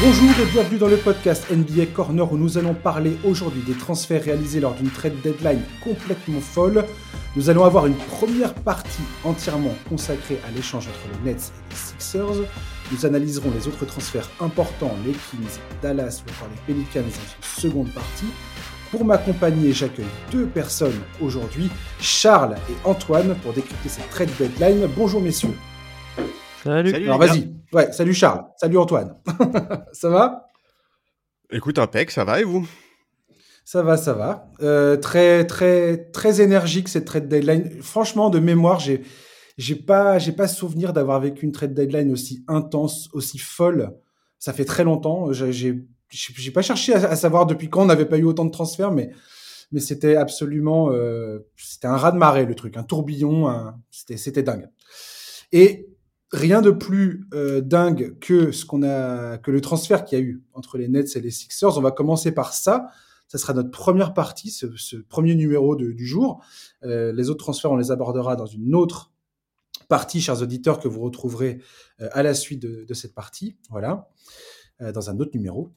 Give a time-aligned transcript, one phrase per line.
[0.00, 4.22] Bonjour et bienvenue dans le podcast NBA Corner où nous allons parler aujourd'hui des transferts
[4.22, 6.84] réalisés lors d'une trade deadline complètement folle.
[7.34, 11.76] Nous allons avoir une première partie entièrement consacrée à l'échange entre les Nets et les
[11.76, 12.46] Sixers.
[12.92, 17.60] Nous analyserons les autres transferts importants, les Kings, Dallas ou encore les Pelicans dans une
[17.60, 18.26] seconde partie.
[18.92, 21.70] Pour m'accompagner, j'accueille deux personnes aujourd'hui,
[22.00, 24.88] Charles et Antoine, pour décrypter cette trade deadline.
[24.96, 25.56] Bonjour messieurs.
[26.64, 26.94] Salut.
[26.94, 27.54] Alors vas-y.
[27.72, 28.44] Ouais, salut Charles.
[28.56, 29.16] Salut Antoine.
[29.92, 30.48] ça va?
[31.50, 32.68] Écoute, impec, ça va et vous?
[33.64, 34.50] Ça va, ça va.
[34.62, 37.82] Euh, très, très, très énergique cette trade deadline.
[37.82, 39.02] Franchement, de mémoire, j'ai,
[39.58, 43.92] j'ai pas, j'ai pas souvenir d'avoir vécu une trade deadline aussi intense, aussi folle.
[44.38, 45.32] Ça fait très longtemps.
[45.32, 48.50] J'ai, j'ai, j'ai pas cherché à, savoir depuis quand on n'avait pas eu autant de
[48.50, 49.10] transferts, mais,
[49.70, 54.16] mais c'était absolument, euh, c'était un raz de marée le truc, un tourbillon, un, c'était,
[54.16, 54.68] c'était dingue.
[55.52, 55.87] Et
[56.30, 60.24] rien de plus euh, dingue que ce qu'on a, que le transfert qu'il y a
[60.24, 61.76] eu entre les Nets et les Sixers.
[61.78, 62.90] On va commencer par ça.
[63.28, 66.42] Ça sera notre première partie, ce, ce premier numéro de, du jour.
[66.82, 69.12] Euh, les autres transferts, on les abordera dans une autre
[69.88, 71.60] partie, chers auditeurs, que vous retrouverez
[72.00, 73.56] euh, à la suite de, de, cette partie.
[73.68, 74.08] Voilà,
[74.80, 75.70] euh, dans un autre numéro.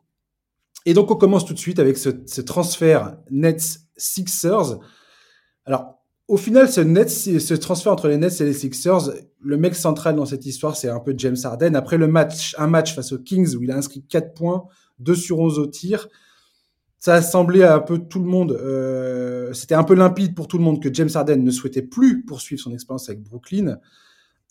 [0.86, 4.80] Et donc, on commence tout de suite avec ce, ce transfert Nets Sixers.
[5.66, 6.01] Alors,
[6.32, 10.46] au final, ce, transfert entre les Nets et les Sixers, le mec central dans cette
[10.46, 11.76] histoire, c'est un peu James Harden.
[11.76, 14.64] Après le match, un match face aux Kings où il a inscrit 4 points,
[15.00, 16.08] 2 sur 11 au tir,
[17.00, 20.48] ça a semblé à un peu tout le monde, euh, c'était un peu limpide pour
[20.48, 23.80] tout le monde que James Harden ne souhaitait plus poursuivre son expérience avec Brooklyn.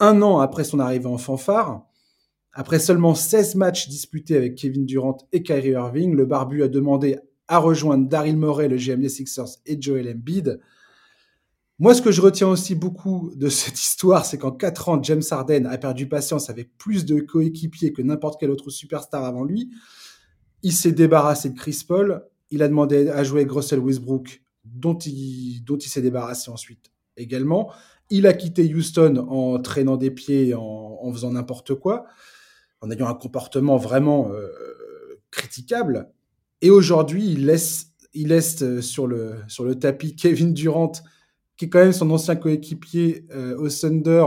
[0.01, 1.87] Un an après son arrivée en fanfare,
[2.53, 7.19] après seulement 16 matchs disputés avec Kevin Durant et Kyrie Irving, le barbu a demandé
[7.49, 10.61] à rejoindre Daryl Morey, le GM des Sixers, et Joel Embiid.
[11.81, 15.23] Moi, ce que je retiens aussi beaucoup de cette histoire, c'est qu'en quatre ans, James
[15.29, 19.71] Harden a perdu patience avec plus de coéquipiers que n'importe quel autre superstar avant lui.
[20.63, 22.27] Il s'est débarrassé de Chris Paul.
[22.51, 27.73] Il a demandé à jouer avec Russell Westbrook, dont il, s'est débarrassé ensuite également.
[28.11, 32.05] Il a quitté Houston en traînant des pieds, en, en faisant n'importe quoi,
[32.83, 34.49] en ayant un comportement vraiment euh,
[35.31, 36.11] critiquable.
[36.61, 39.07] Et aujourd'hui, il laisse, le, sur
[39.65, 40.93] le tapis Kevin Durant,
[41.61, 44.25] qui est quand même son ancien coéquipier euh, au Thunder.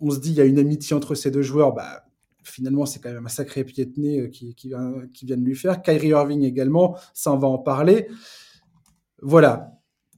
[0.00, 1.74] On se dit, il y a une amitié entre ces deux joueurs.
[1.74, 2.06] Bah,
[2.44, 5.54] finalement, c'est quand même un sacré pied de nez euh, qui, qui, vient, de lui
[5.54, 5.82] faire.
[5.82, 8.08] Kyrie Irving également, ça, on va en parler.
[9.20, 9.72] Voilà.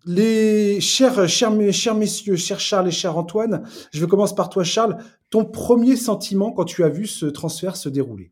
[0.06, 4.62] Les chers, chers, chers messieurs, chers Charles et cher Antoine, je vais commencer par toi,
[4.62, 4.97] Charles.
[5.31, 8.31] Ton premier sentiment quand tu as vu ce transfert se dérouler?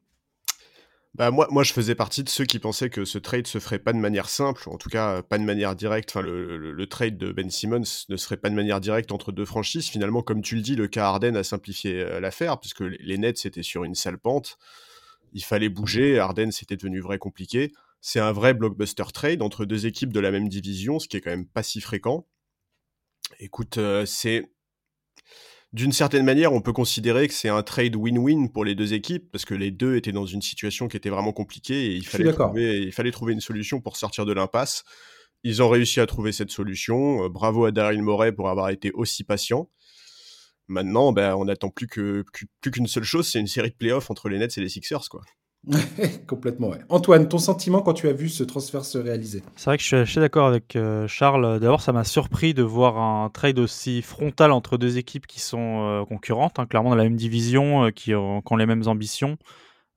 [1.17, 3.79] Bah moi, moi, je faisais partie de ceux qui pensaient que ce trade se ferait
[3.79, 6.11] pas de manière simple, en tout cas pas de manière directe.
[6.11, 9.33] Enfin, le, le, le, trade de Ben Simmons ne serait pas de manière directe entre
[9.33, 9.89] deux franchises.
[9.89, 13.47] Finalement, comme tu le dis, le cas Harden a simplifié euh, l'affaire, puisque les Nets
[13.47, 14.59] étaient sur une sale pente.
[15.33, 16.19] Il fallait bouger.
[16.19, 17.73] Harden, c'était devenu vrai compliqué.
[18.03, 21.23] C'est un vrai blockbuster trade entre deux équipes de la même division, ce qui est
[21.23, 22.27] quand même pas si fréquent.
[23.41, 24.51] Écoute, euh, c'est
[25.77, 29.31] d'une certaine manière, on peut considérer que c'est un trade win-win pour les deux équipes
[29.31, 32.33] parce que les deux étaient dans une situation qui était vraiment compliquée et il fallait,
[32.33, 34.85] trouver, il fallait trouver une solution pour sortir de l'impasse.
[35.45, 37.29] Ils ont réussi à trouver cette solution.
[37.29, 39.69] bravo à Daryl Morey pour avoir été aussi patient.
[40.67, 42.25] Maintenant, ben, on n'attend plus que
[42.63, 45.11] plus qu'une seule chose, c'est une série de playoffs entre les Nets et les Sixers,
[45.11, 45.21] quoi.
[46.29, 46.79] Complètement, ouais.
[46.89, 49.43] Antoine, ton sentiment quand tu as vu ce transfert se réaliser?
[49.57, 51.59] C'est vrai que je suis assez d'accord avec euh, Charles.
[51.59, 55.83] D'abord, ça m'a surpris de voir un trade aussi frontal entre deux équipes qui sont
[55.83, 59.37] euh, concurrentes, hein, clairement dans la même division, euh, qui, ont, les mêmes ambitions.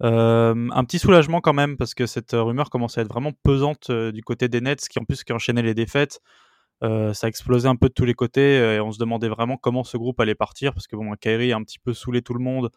[0.02, 4.24] Un petit soulagement quand même, parce que cette rumeur commence à être vraiment pesante du
[4.24, 6.22] côté des Nets, qui en plus qui enchaînaient les défaites.
[6.82, 6.88] ça
[7.24, 9.98] a explosé un peu de tous les côtés, et on se demandait vraiment comment ce
[9.98, 12.72] groupe allait partir, parce que bon, a un petit peu saoulé tout le monde.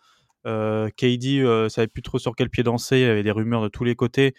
[0.46, 3.62] Euh, KD euh, savait plus trop sur quel pied danser, il y avait des rumeurs
[3.62, 4.34] de tous les côtés.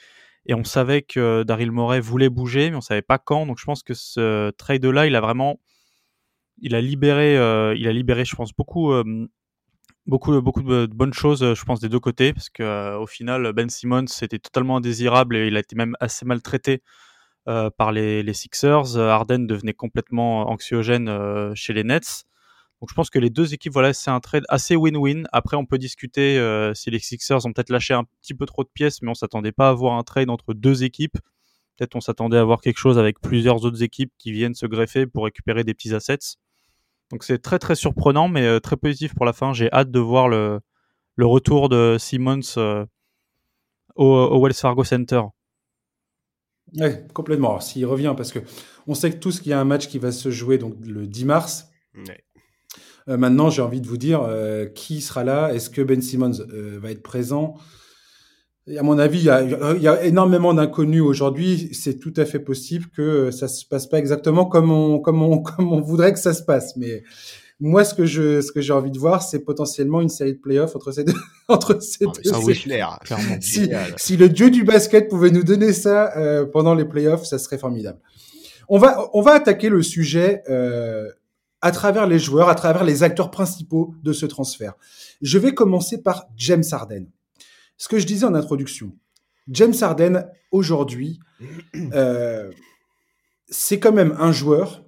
[0.45, 3.45] Et on savait que Daryl Morey voulait bouger, mais on savait pas quand.
[3.45, 5.59] Donc je pense que ce trade-là, il a vraiment,
[6.61, 9.27] il a libéré, euh, il a libéré, je pense beaucoup, euh,
[10.05, 13.53] beaucoup, beaucoup de bonnes choses, je pense des deux côtés, parce que euh, au final,
[13.53, 16.83] Ben Simmons c'était totalement indésirable et il a été même assez maltraité
[17.47, 18.97] euh, par les, les, Sixers.
[18.97, 21.09] Harden devenait complètement anxiogène
[21.55, 22.25] chez les Nets.
[22.83, 25.23] Donc je pense que les deux équipes, voilà, c'est un trade assez win-win.
[25.31, 28.65] Après, on peut discuter euh, si les Sixers ont peut-être lâché un petit peu trop
[28.65, 31.17] de pièces, mais on s'attendait pas à voir un trade entre deux équipes.
[31.77, 35.07] Peut-être on s'attendait à voir quelque chose avec plusieurs autres équipes qui viennent se greffer
[35.07, 36.35] pour récupérer des petits assets.
[37.09, 39.53] Donc c'est très très surprenant, mais euh, très positif pour la fin.
[39.53, 40.59] J'ai hâte de voir le,
[41.15, 42.85] le retour de Simmons euh,
[43.95, 45.21] au, au, Wells Fargo Center.
[46.73, 47.61] Oui, complètement.
[47.61, 48.39] S'il revient, parce que
[48.87, 50.75] on sait que tout ce qu'il y a un match qui va se jouer donc
[50.85, 51.69] le 10 mars.
[51.95, 52.25] Ouais.
[53.09, 55.53] Euh, maintenant, j'ai envie de vous dire euh, qui sera là?
[55.53, 57.55] Est-ce que Ben Simmons euh, va être présent?
[58.77, 61.69] À mon avis, il y a, énormément d'inconnus aujourd'hui.
[61.73, 65.39] C'est tout à fait possible que ça se passe pas exactement comme on, comme on,
[65.41, 66.77] comme on voudrait que ça se passe.
[66.77, 67.03] Mais
[67.59, 70.39] moi, ce que je, ce que j'ai envie de voir, c'est potentiellement une série de
[70.39, 71.13] playoffs entre ces deux,
[71.47, 72.53] entre ces ah, deux.
[72.53, 72.99] clair,
[73.41, 77.37] si, si, le dieu du basket pouvait nous donner ça euh, pendant les playoffs, ça
[77.39, 77.99] serait formidable.
[78.69, 81.09] On va, on va attaquer le sujet euh,
[81.63, 84.73] à travers les joueurs, à travers les acteurs principaux de ce transfert.
[85.21, 87.05] Je vais commencer par James Harden.
[87.77, 88.97] Ce que je disais en introduction,
[89.47, 91.21] James Harden, aujourd'hui,
[91.93, 92.51] euh,
[93.47, 94.83] c'est quand même un joueur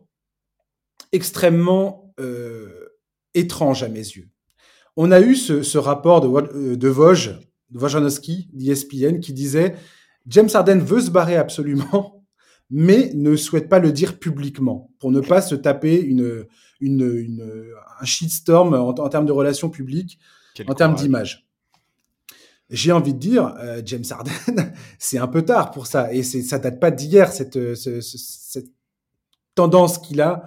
[1.14, 2.90] extrêmement euh,
[3.34, 4.28] étrange à mes yeux.
[4.98, 7.40] On a eu ce, rapport de, de Vosges,
[7.70, 9.76] de Wojanowski, d'ESPN, qui disait
[10.28, 12.26] James Harden veut se barrer absolument,
[12.70, 16.46] mais ne souhaite pas le dire publiquement, pour ne pas se taper une,
[16.80, 20.20] une, un shitstorm en, en termes de relations publiques,
[20.68, 21.46] en termes d'image
[22.70, 26.12] j'ai envie de dire, euh, James Harden, c'est un peu tard pour ça.
[26.14, 28.72] Et ça date pas d'hier, cette, euh, cette
[29.54, 30.44] tendance qu'il a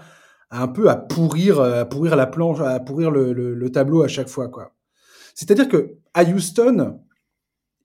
[0.50, 4.08] à un peu à pourrir, à pourrir la planche, à pourrir le, le, tableau à
[4.08, 4.48] chaque fois.
[4.48, 4.74] quoi.
[5.34, 6.98] C'est-à-dire que à Houston,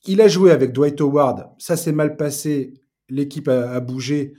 [0.05, 2.73] il a joué avec Dwight Howard, ça s'est mal passé,
[3.09, 4.33] l'équipe a, bougé,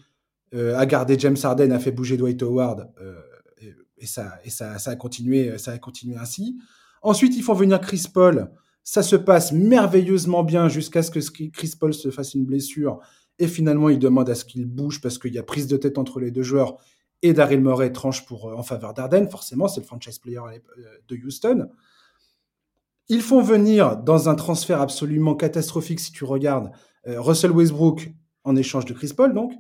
[0.55, 3.21] euh, a gardé James Harden, a fait bouger Dwight Howard, euh,
[4.05, 5.79] et, ça, et ça, ça, a continué, ça a
[6.21, 6.59] ainsi.
[7.03, 8.51] Ensuite, ils font venir Chris Paul,
[8.85, 13.01] ça se passe merveilleusement bien jusqu'à ce que Chris Paul se fasse une blessure.
[13.39, 15.99] Et finalement, il demande à ce qu'il bouge parce qu'il y a prise de tête
[15.99, 16.77] entre les deux joueurs.
[17.23, 19.29] Et Daryl Morey tranche pour, euh, en faveur d'Arden.
[19.29, 21.69] Forcément, c'est le franchise player euh, de Houston.
[23.09, 26.71] Ils font venir, dans un transfert absolument catastrophique, si tu regardes,
[27.07, 28.13] euh, Russell Westbrook
[28.45, 29.33] en échange de Chris Paul.
[29.33, 29.53] Donc,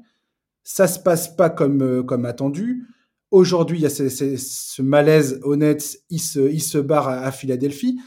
[0.63, 2.87] ça se passe pas comme attendu.
[3.35, 5.99] Aujourd'hui, il y a ce, malaise honnête.
[6.09, 7.99] Il se, barre à Philadelphie.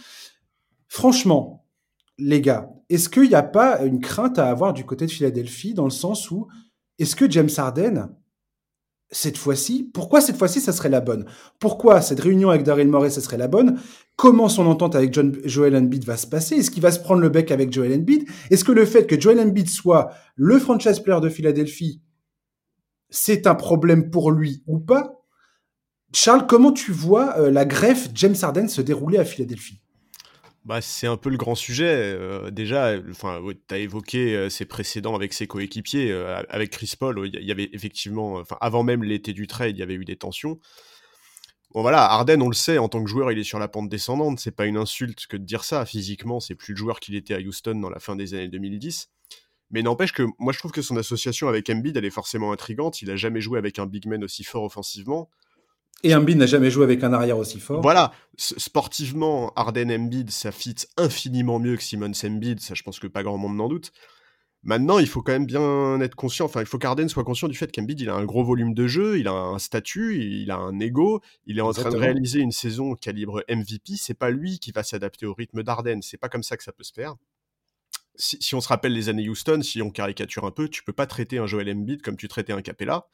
[0.87, 1.65] Franchement,
[2.17, 5.73] les gars, est-ce qu'il n'y a pas une crainte à avoir du côté de Philadelphie
[5.73, 6.47] dans le sens où
[6.97, 8.07] est-ce que James Harden,
[9.11, 11.25] cette fois-ci, pourquoi cette fois-ci ça serait la bonne?
[11.59, 13.81] Pourquoi cette réunion avec Daryl Morey ça serait la bonne?
[14.15, 16.55] Comment son entente avec John, Joel Embiid va se passer?
[16.55, 18.29] Est-ce qu'il va se prendre le bec avec Joel Embiid?
[18.49, 22.01] Est-ce que le fait que Joel Embiid soit le franchise player de Philadelphie,
[23.09, 25.16] c'est un problème pour lui ou pas?
[26.13, 29.79] Charles, comment tu vois euh, la greffe James Harden se dérouler à Philadelphie?
[30.67, 31.87] Bah, c'est un peu le grand sujet.
[31.87, 36.11] Euh, déjà, enfin, tu as évoqué euh, ses précédents avec ses coéquipiers.
[36.11, 39.81] Euh, avec Chris Paul, il y, avait effectivement, avant même l'été du trade, il y
[39.81, 40.59] avait eu des tensions.
[41.73, 43.87] Bon voilà, Arden, on le sait, en tant que joueur, il est sur la pente
[43.87, 44.41] descendante.
[44.41, 45.85] C'est pas une insulte que de dire ça.
[45.85, 49.09] Physiquement, c'est plus le joueur qu'il était à Houston dans la fin des années 2010.
[49.71, 53.01] Mais n'empêche que moi, je trouve que son association avec Embiid, elle est forcément intrigante.
[53.01, 55.29] Il a jamais joué avec un big man aussi fort offensivement.
[56.03, 57.81] Et Embiid n'a jamais joué avec un arrière aussi fort.
[57.81, 63.07] Voilà, sportivement, Arden Embiid, ça fit infiniment mieux que Simon Embiid, ça je pense que
[63.07, 63.91] pas grand monde n'en doute.
[64.63, 67.55] Maintenant, il faut quand même bien être conscient, enfin, il faut qu'Arden soit conscient du
[67.55, 70.57] fait qu'Embiid, il a un gros volume de jeu, il a un statut, il a
[70.57, 74.59] un ego, il est en train de réaliser une saison calibre MVP, c'est pas lui
[74.59, 77.15] qui va s'adapter au rythme d'Arden, c'est pas comme ça que ça peut se faire.
[78.15, 80.93] Si, si, on se rappelle les années Houston, si on caricature un peu, tu peux
[80.93, 83.05] pas traiter un Joel Embiid comme tu traitais un Capella.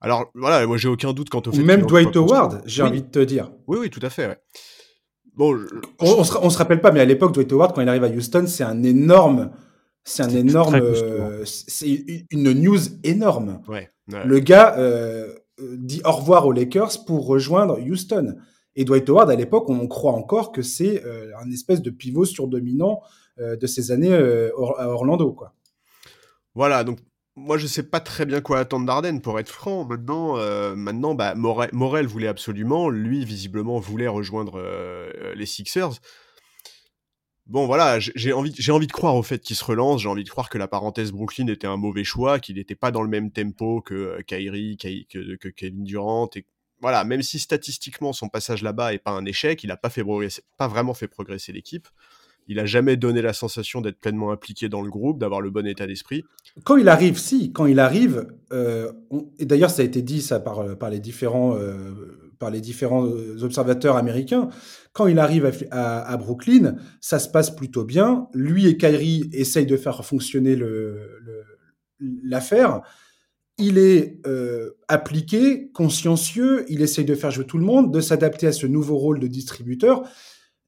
[0.00, 1.62] Alors voilà, moi j'ai aucun doute quant au fait.
[1.62, 3.52] Même Dwight Howard, j'ai envie de te dire.
[3.66, 4.40] Oui, oui, tout à fait.
[5.34, 5.58] Bon,
[6.00, 8.64] on, se, rappelle pas, mais à l'époque, Dwight Howard, quand il arrive à Houston, c'est
[8.64, 9.50] un énorme,
[10.04, 13.60] c'est un énorme, euh, c'est une news énorme.
[13.68, 18.36] Ouais, Le gars euh, dit au revoir aux Lakers pour rejoindre Houston.
[18.76, 22.24] Et Dwight Howard, à l'époque, on croit encore que c'est euh, un espèce de pivot
[22.24, 23.00] surdominant
[23.38, 25.54] de ces années à Orlando, quoi.
[26.54, 26.98] Voilà, donc
[27.36, 29.84] moi, je sais pas très bien quoi attendre d'Arden, pour être franc.
[29.84, 36.00] Maintenant, euh, maintenant bah, Morel, voulait absolument, lui, visiblement, voulait rejoindre euh, les Sixers.
[37.46, 40.48] Bon, voilà, j'ai envie, de croire au fait qu'il se relance, j'ai envie de croire
[40.48, 43.80] que la parenthèse Brooklyn était un mauvais choix, qu'il n'était pas dans le même tempo
[43.80, 46.30] que euh, Kyrie, que, Kevin Durant.
[46.36, 46.46] Et,
[46.80, 50.94] voilà, même si statistiquement son passage là-bas est pas un échec, il n'a pas vraiment
[50.94, 51.88] fait progresser l'équipe.
[52.50, 55.64] Il a jamais donné la sensation d'être pleinement impliqué dans le groupe, d'avoir le bon
[55.68, 56.24] état d'esprit.
[56.64, 58.90] Quand il arrive, si, quand il arrive, euh,
[59.38, 63.04] et d'ailleurs ça a été dit ça par, euh, les différents, euh, par les différents
[63.04, 64.48] observateurs américains,
[64.92, 68.26] quand il arrive à, Brooklyn, ça se passe plutôt bien.
[68.34, 70.58] Lui et Kyrie essayent de faire fonctionner
[72.00, 72.80] l'affaire.
[73.58, 74.20] il est
[74.88, 78.96] appliqué, consciencieux, il essaye de faire jouer tout le monde, de s'adapter à ce nouveau
[78.96, 80.02] rôle de distributeur.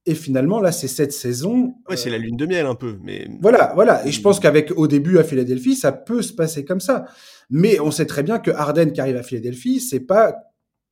[0.05, 1.75] Et finalement, là, c'est cette saison.
[1.89, 3.29] Ouais, c'est la lune de miel un peu, mais.
[3.41, 4.05] Voilà, voilà.
[4.07, 7.05] Et je pense qu'avec au début à Philadelphie, ça peut se passer comme ça.
[7.51, 10.35] Mais on sait très bien que Harden qui arrive à Philadelphie, c'est pas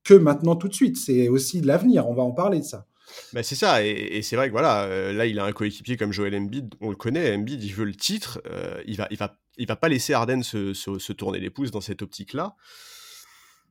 [0.05, 0.97] que maintenant tout de suite.
[0.97, 2.09] C'est aussi de l'avenir.
[2.09, 2.87] On va en parler de ça.
[3.33, 6.13] Bah c'est ça, et, c'est vrai que voilà, euh, là il a un coéquipier comme
[6.13, 9.37] Joel Embiid, on le connaît, Embiid il veut le titre, euh, il va, il va,
[9.57, 12.55] il va pas laisser Arden se, se, tourner les pouces dans cette optique-là.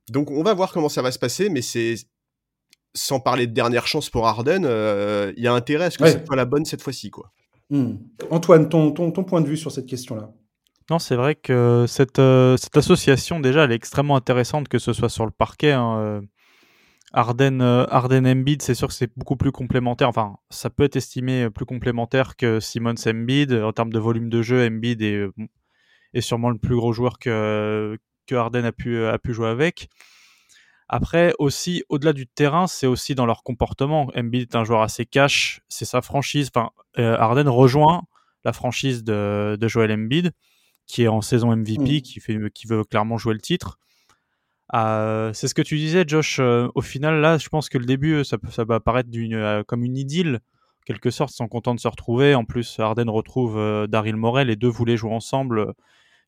[0.10, 1.96] Donc on va voir comment ça va se passer, mais c'est
[2.94, 6.08] sans parler de dernière chance pour Arden, euh, il y a intérêt à ce que
[6.08, 7.32] ce soit la bonne cette fois-ci, quoi.
[7.70, 7.98] Hmm.
[8.32, 10.32] Antoine, ton, ton, ton, point de vue sur cette question-là?
[10.90, 12.20] Non, c'est vrai que cette,
[12.58, 15.74] cette association, déjà, elle est extrêmement intéressante, que ce soit sur le parquet.
[15.74, 16.24] Hein,
[17.12, 20.10] Arden, euh, Arden Embiid, c'est sûr que c'est beaucoup plus complémentaire.
[20.10, 24.42] Enfin, ça peut être estimé plus complémentaire que Simmons Embiid en termes de volume de
[24.42, 24.66] jeu.
[24.68, 25.34] Embiid est, euh,
[26.14, 29.90] est sûrement le plus gros joueur que, que Arden a pu, a pu jouer avec.
[30.90, 34.10] Après, aussi, au-delà du terrain, c'est aussi dans leur comportement.
[34.16, 36.50] Embiid est un joueur assez cash, c'est sa franchise.
[36.54, 38.02] Enfin, euh, Arden rejoint
[38.44, 40.32] la franchise de, de Joel Embiid,
[40.88, 42.02] qui est en saison MVP, mm.
[42.02, 43.78] qui, fait, qui veut clairement jouer le titre.
[44.74, 46.40] Euh, c'est ce que tu disais, Josh.
[46.40, 49.84] Euh, au final, là, je pense que le début, ça, ça va apparaître euh, comme
[49.84, 50.36] une idylle.
[50.36, 52.36] En quelque sorte, ils sont contents de se retrouver.
[52.36, 54.48] En plus, Arden retrouve Daryl Morel.
[54.48, 55.74] Les deux voulaient jouer ensemble.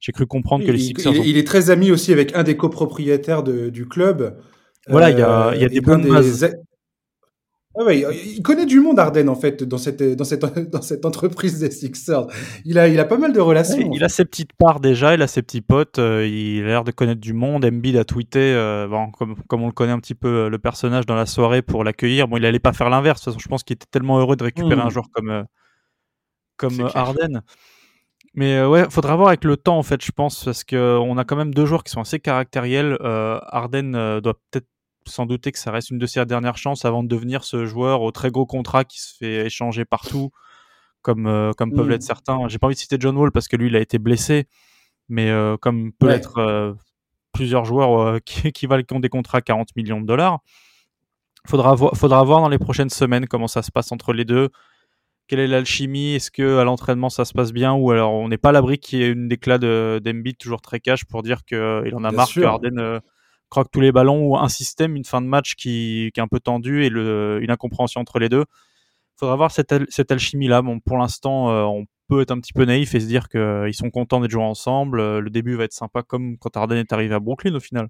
[0.02, 1.16] J'ai cru comprendre que les Sixers.
[1.16, 4.38] Il, est très ami aussi avec un des copropriétaires du club.
[4.90, 6.06] Voilà, il y a, y a des bonnes
[7.80, 10.42] ah il connaît du monde, Arden, en fait, dans cette, dans cette,
[10.72, 12.28] dans cette entreprise des Sixers.
[12.66, 13.92] Il a, il a pas mal de relations.
[13.94, 16.84] il a ses petites parts déjà, il a ses petits potes, euh, il a l'air
[16.84, 17.64] de connaître du monde.
[17.64, 20.60] Embiid a tweeté, euh, bon, comme, comme on le connaît un petit peu, euh, le
[20.60, 22.28] personnage dans la soirée pour l'accueillir.
[22.28, 23.22] Bon, il allait pas faire l'inverse.
[23.22, 24.88] De toute façon, je pense qu'il était tellement heureux de récupérer hmm.
[24.88, 25.46] un joueur comme,
[26.58, 27.42] comme Arden.
[28.34, 31.36] Mais ouais, faudra voir avec le temps, en fait, je pense, parce qu'on a quand
[31.36, 32.98] même deux joueurs qui sont assez caractériels.
[33.02, 34.68] Arden doit peut-être
[35.08, 38.02] sans douter que ça reste une de ses dernières chances avant de devenir ce joueur
[38.02, 40.32] au très gros contrat qui se fait échanger partout,
[41.02, 41.92] comme, euh, comme peuvent mm.
[41.92, 42.48] l'être certains.
[42.48, 44.48] J'ai pas envie de citer John Wall parce que lui, il a été blessé,
[45.10, 46.74] mais euh, comme peut être euh,
[47.32, 50.40] plusieurs joueurs qui, qui, valent, qui ont des contrats à 40 millions de dollars.
[51.48, 54.50] Faudra, faudra voir dans les prochaines semaines comment ça se passe entre les deux.
[55.28, 56.16] Quelle est l'alchimie?
[56.16, 57.74] Est-ce que à l'entraînement ça se passe bien?
[57.74, 60.80] Ou alors on n'est pas à l'abri qu'il y ait une déclat d'Embiid toujours très
[60.80, 63.02] cash pour dire qu'il en a marre que Harden
[63.50, 66.28] croque tous les ballons ou un système, une fin de match qui, qui est un
[66.28, 68.46] peu tendu et le, une incompréhension entre les deux.
[68.48, 70.62] Il faudra voir cette, cette alchimie-là.
[70.62, 73.74] Bon, pour l'instant, euh, on peut être un petit peu naïf et se dire qu'ils
[73.74, 75.00] sont contents d'être joués ensemble.
[75.00, 77.90] Euh, le début va être sympa comme quand Arden est arrivé à Brooklyn au final.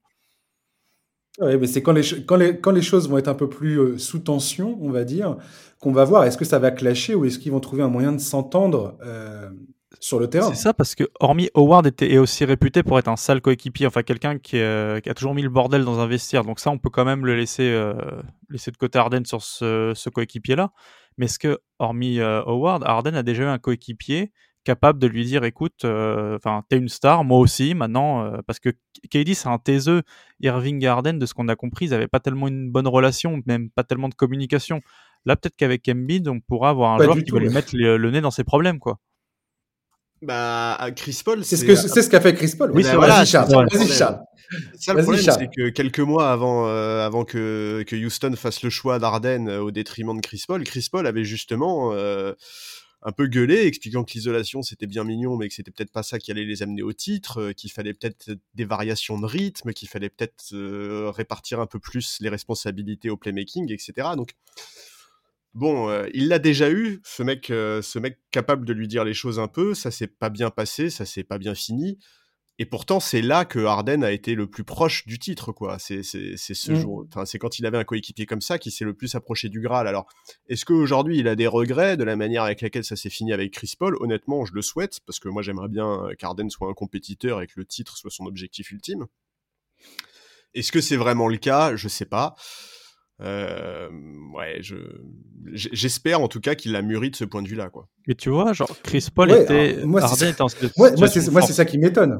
[1.39, 3.79] Oui, mais c'est quand les, quand, les, quand les choses vont être un peu plus
[3.79, 5.37] euh, sous tension, on va dire,
[5.79, 8.11] qu'on va voir est-ce que ça va clasher ou est-ce qu'ils vont trouver un moyen
[8.11, 8.97] de s'entendre
[9.99, 10.49] sur le terrain?
[10.49, 13.87] C'est ça, parce que hormis Howard était est aussi réputé pour être un sale coéquipier,
[13.87, 16.43] enfin quelqu'un qui, euh, a toujours mis le bordel dans un vestiaire.
[16.43, 17.93] Donc ça, on peut quand même le laisser, euh,
[18.49, 20.71] laisser de côté Arden sur ce, ce coéquipier-là.
[21.17, 24.31] Mais est-ce que, hormis euh, Howard, Arden a déjà eu un coéquipier
[24.63, 28.69] capable de lui dire, écoute, enfin, t'es une star, moi aussi, maintenant, parce que
[29.09, 30.03] KD c'est un taiseux.
[30.41, 33.41] Irving et Arden, de ce qu'on a compris, ils n'avaient pas tellement une bonne relation,
[33.45, 34.81] même pas tellement de communication.
[35.25, 38.21] Là, peut-être qu'avec Embiid, on pourra avoir un joueur qui va lui mettre le nez
[38.21, 38.99] dans ses problèmes, quoi.
[40.21, 42.71] Bah, Chris Paul, c'est ce que c'est ce qu'a fait Chris Paul.
[42.71, 43.49] Oui, c'est voilà, Charles.
[43.71, 44.19] Vas-y, Charles.
[44.77, 48.69] Ça, le problème, c'est que quelques mois avant, euh, avant que, que Houston fasse le
[48.69, 52.33] choix d'Arden euh, au détriment de Chris Paul, Chris Paul avait justement euh,
[53.03, 56.19] un peu gueulé, expliquant que l'isolation c'était bien mignon, mais que c'était peut-être pas ça
[56.19, 60.09] qui allait les amener au titre, qu'il fallait peut-être des variations de rythme, qu'il fallait
[60.09, 60.55] peut-être
[61.09, 64.09] répartir un peu plus les responsabilités au playmaking, etc.
[64.15, 64.33] Donc
[65.53, 69.03] Bon, euh, il l'a déjà eu, ce mec, euh, ce mec capable de lui dire
[69.03, 69.73] les choses un peu.
[69.73, 71.97] Ça s'est pas bien passé, ça s'est pas bien fini.
[72.61, 75.79] Et pourtant, c'est là que Harden a été le plus proche du titre, quoi.
[75.79, 76.75] C'est ce mmh.
[76.75, 79.49] jour, enfin, c'est quand il avait un coéquipier comme ça qui s'est le plus approché
[79.49, 79.87] du Graal.
[79.87, 80.05] Alors,
[80.47, 83.51] est-ce qu'aujourd'hui il a des regrets de la manière avec laquelle ça s'est fini avec
[83.51, 83.97] Chris Paul?
[83.99, 87.53] Honnêtement, je le souhaite parce que moi j'aimerais bien qu'Harden soit un compétiteur et que
[87.55, 89.07] le titre soit son objectif ultime.
[90.53, 91.75] Est-ce que c'est vraiment le cas?
[91.75, 92.35] Je sais pas.
[93.21, 93.89] Euh,
[94.35, 94.75] ouais, je
[95.53, 97.87] j'espère en tout cas qu'il a mûri de ce point de vue-là, quoi.
[98.07, 100.39] Et tu vois, genre Chris Paul était, moi, c'est
[100.77, 102.19] moi, c'est ça qui m'étonne.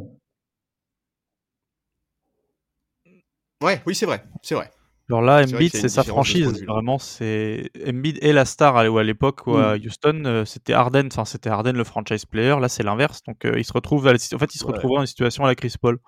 [3.62, 4.72] Ouais, oui, c'est vrai, c'est vrai.
[5.10, 6.64] Alors là, Embiid, c'est sa franchise.
[6.66, 9.82] Vraiment, c'est Embiid et la star à l'époque ou à mm.
[9.86, 11.08] Houston, euh, c'était Harden.
[11.08, 12.56] Enfin, c'était Harden le franchise player.
[12.62, 13.22] Là, c'est l'inverse.
[13.28, 14.08] Donc, euh, il se retrouve.
[14.08, 16.00] En fait, il se retrouve dans une situation à la Chris Paul.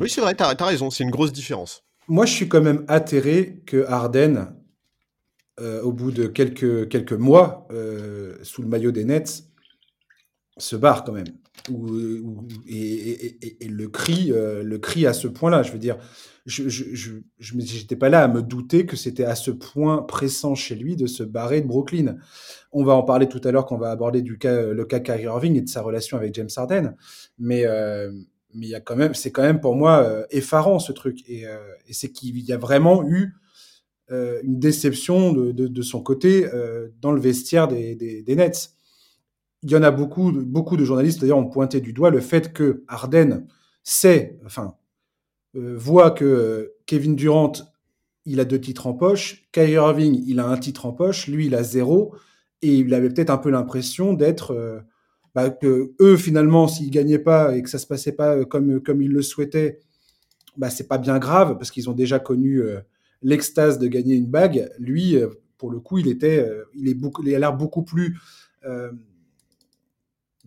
[0.00, 0.34] Oui, c'est vrai.
[0.34, 0.90] T'as as raison.
[0.90, 4.52] C'est une grosse différence moi, je suis quand même atterré que Harden,
[5.60, 9.44] euh, au bout de quelques, quelques mois euh, sous le maillot des Nets,
[10.58, 11.28] se barre quand même.
[12.68, 15.62] Et, le cri, euh, le cri à ce point-là.
[15.62, 15.98] Je veux dire,
[16.46, 20.96] je n'étais pas là à me douter que c'était à ce point pressant chez lui
[20.96, 22.16] de se barrer de Brooklyn.
[22.72, 25.56] On va en parler tout à l'heure quand on va aborder le cas Kyrie Irving
[25.56, 26.94] et de sa relation avec James Harden.
[27.38, 27.66] Mais
[28.54, 31.18] mais il y a quand même, c'est quand même pour moi euh, effarant ce truc.
[31.28, 31.58] Et, euh,
[31.90, 33.34] c'est qu'il y a vraiment eu
[34.42, 36.44] une déception de, son côté
[37.00, 38.72] dans le vestiaire des, Nets.
[39.62, 42.52] Il y en a beaucoup, beaucoup de journalistes d'ailleurs ont pointé du doigt le fait
[42.52, 43.46] que Harden
[43.82, 44.74] sait, enfin,
[45.54, 47.52] voit que Kevin Durant
[48.26, 49.48] il a deux titres en poche.
[49.52, 51.26] Kyrie Irving, il a un titre en poche.
[51.26, 52.14] Lui, il a zéro.
[52.62, 54.52] Et il avait peut-être un peu l'impression d'être.
[54.52, 54.80] Euh,
[55.34, 58.80] bah, que eux, finalement, s'ils gagnaient pas et que ça se passait pas euh, comme,
[58.80, 59.78] comme ils le souhaitaient,
[60.56, 62.80] bah, c'est pas bien grave parce qu'ils ont déjà connu euh,
[63.22, 64.70] l'extase de gagner une bague.
[64.78, 65.16] Lui,
[65.56, 68.18] pour le coup, il était, il est il a l'air beaucoup plus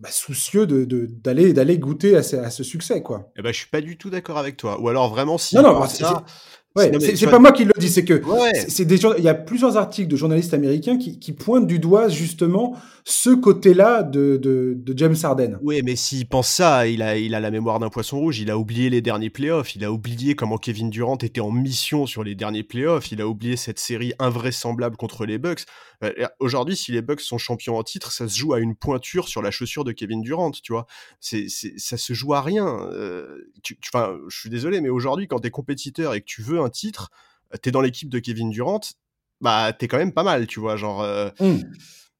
[0.04, 3.32] bah, soucieux de, d'aller, d'aller goûter à ce, à ce succès, quoi.
[3.38, 4.78] Eh ben, je suis pas du tout d'accord avec toi.
[4.78, 6.26] Ou alors vraiment, si non, non, ça,
[6.76, 8.20] Ouais, c'est pas moi qui le dis, c'est que
[8.66, 12.08] c'est des il y a plusieurs articles de journalistes américains qui, qui pointent du doigt
[12.08, 15.58] justement ce côté-là de, de, de, James Harden.
[15.62, 18.40] Oui, mais s'il pense ça, il a, il a la mémoire d'un poisson rouge.
[18.40, 19.76] Il a oublié les derniers playoffs.
[19.76, 23.12] Il a oublié comment Kevin Durant était en mission sur les derniers playoffs.
[23.12, 25.64] Il a oublié cette série invraisemblable contre les Bucks.
[26.02, 29.28] Euh, aujourd'hui, si les Bucks sont champions en titre, ça se joue à une pointure
[29.28, 30.50] sur la chaussure de Kevin Durant.
[30.50, 30.86] Tu vois,
[31.20, 32.88] c'est, ça se joue à rien.
[32.90, 36.70] Euh, tu, je suis désolé, mais aujourd'hui, quand t'es compétiteur et que tu veux un
[36.70, 37.10] titre,
[37.52, 38.80] euh, t'es dans l'équipe de Kevin Durant,
[39.40, 41.02] bah t'es quand même pas mal, tu vois, genre.
[41.02, 41.60] Euh, mmh.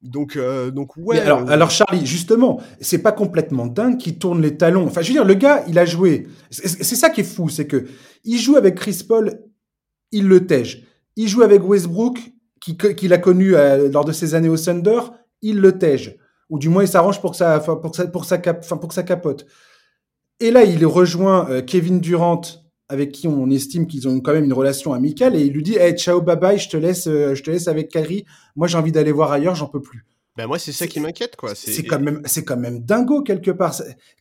[0.02, 1.18] Donc, euh, donc ouais.
[1.18, 4.86] alors, alors, Charlie, justement, c'est pas complètement dingue qu'il tourne les talons.
[4.86, 6.28] Enfin, je veux dire, le gars, il a joué.
[6.50, 7.86] C'est ça qui est fou, c'est que
[8.22, 9.40] il joue avec Chris Paul,
[10.12, 10.84] il le tège.
[11.16, 12.18] Il joue avec Westbrook,
[12.60, 13.52] qu'il a connu
[13.90, 15.00] lors de ses années au Thunder,
[15.40, 16.18] il le tège.
[16.50, 19.02] Ou du moins, il s'arrange pour que ça, pour ça, pour ça, pour que ça
[19.04, 19.46] capote.
[20.38, 22.42] Et là, il rejoint Kevin Durant
[22.88, 25.76] avec qui on estime qu'ils ont quand même une relation amicale, et il lui dit
[25.76, 28.25] hey, ciao, bye bye, je te laisse, euh, je te laisse avec Kyrie.
[28.57, 30.05] Moi, j'ai envie d'aller voir ailleurs, j'en peux plus.
[30.37, 31.55] Ben moi, c'est ça qui m'inquiète, quoi.
[31.55, 33.73] C'est quand même, c'est quand même dingo quelque part.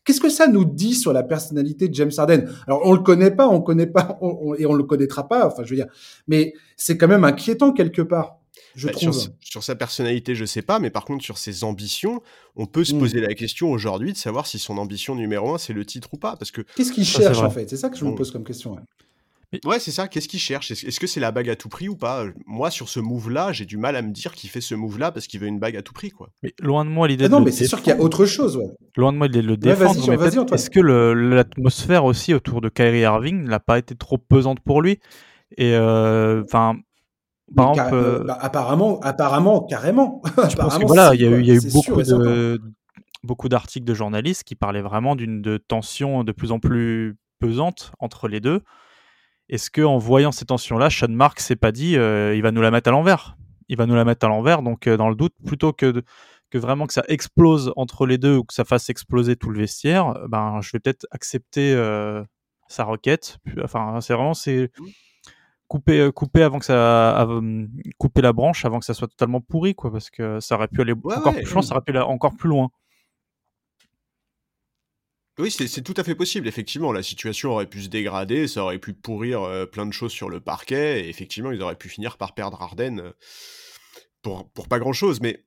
[0.04, 2.48] Qu'est-ce que ça nous dit sur la personnalité de James Harden?
[2.68, 4.16] Alors, on le connaît pas, on connaît pas,
[4.58, 5.44] et on le connaîtra pas.
[5.44, 5.88] Enfin, je veux dire,
[6.28, 8.38] mais c'est quand même inquiétant quelque part.
[8.74, 9.30] Je bah, trouve.
[9.40, 12.22] Sur, sa personnalité, je sais pas, mais par contre, sur ses ambitions,
[12.56, 12.98] on peut se mmh.
[12.98, 16.16] poser la question aujourd'hui de savoir si son ambition numéro un, c'est le titre ou
[16.16, 16.36] pas.
[16.36, 17.68] Parce que qu'est-ce qu'il cherche en fait?
[17.70, 18.14] C'est ça que je me mmh.
[18.16, 18.76] pose comme question.
[19.64, 20.08] Ouais, c'est ça.
[20.08, 20.70] Qu'est-ce qu'il cherche?
[20.70, 22.24] Est-ce que c'est la bague à tout prix ou pas?
[22.46, 25.26] Moi, sur ce move-là, j'ai du mal à me dire qu'il fait ce move-là parce
[25.26, 26.30] qu'il veut une bague à tout prix, quoi.
[26.42, 27.26] Mais loin de moi l'idée.
[27.26, 28.56] Ah non, mais c'est sûr qu'il y a autre chose.
[28.56, 28.66] Ouais.
[28.96, 30.52] Loin de moi l'idée de le défendre.
[30.52, 34.98] Est-ce que l'atmosphère aussi autour de Kyrie Irving n'a pas été trop pesante pour lui?
[35.56, 36.42] Et euh,
[37.56, 40.22] enfin, euh, bah, apparemment, apparemment, carrément.
[40.50, 42.60] Je pense que voilà, il y a eu, beaucoup de,
[43.22, 47.92] beaucoup d'articles de journalistes qui parlaient vraiment d'une de tension de plus en plus pesante
[47.98, 48.62] entre les deux.
[49.48, 52.62] Est-ce que en voyant ces tensions-là, Sean Mark s'est pas dit, euh, il va nous
[52.62, 53.36] la mettre à l'envers?
[53.68, 54.62] Il va nous la mettre à l'envers.
[54.62, 56.02] Donc, euh, dans le doute, plutôt que
[56.50, 59.58] que vraiment que ça explose entre les deux ou que ça fasse exploser tout le
[59.58, 61.74] vestiaire, ben je vais peut-être accepter
[62.68, 63.38] sa requête.
[63.62, 64.70] Enfin, c'est vraiment c'est
[65.68, 69.40] couper, euh, couper avant que ça, hum, couper la branche avant que ça soit totalement
[69.40, 72.00] pourri, quoi, parce que ça aurait pu aller encore plus loin, ça aurait pu aller
[72.00, 72.70] encore plus loin.
[75.38, 76.46] Oui, c'est tout à fait possible.
[76.46, 80.12] Effectivement, la situation aurait pu se dégrader, ça aurait pu pourrir euh, plein de choses
[80.12, 83.10] sur le parquet, et effectivement, ils auraient pu finir par perdre Arden euh,
[84.22, 85.20] pour, pour pas grand chose.
[85.20, 85.44] Mais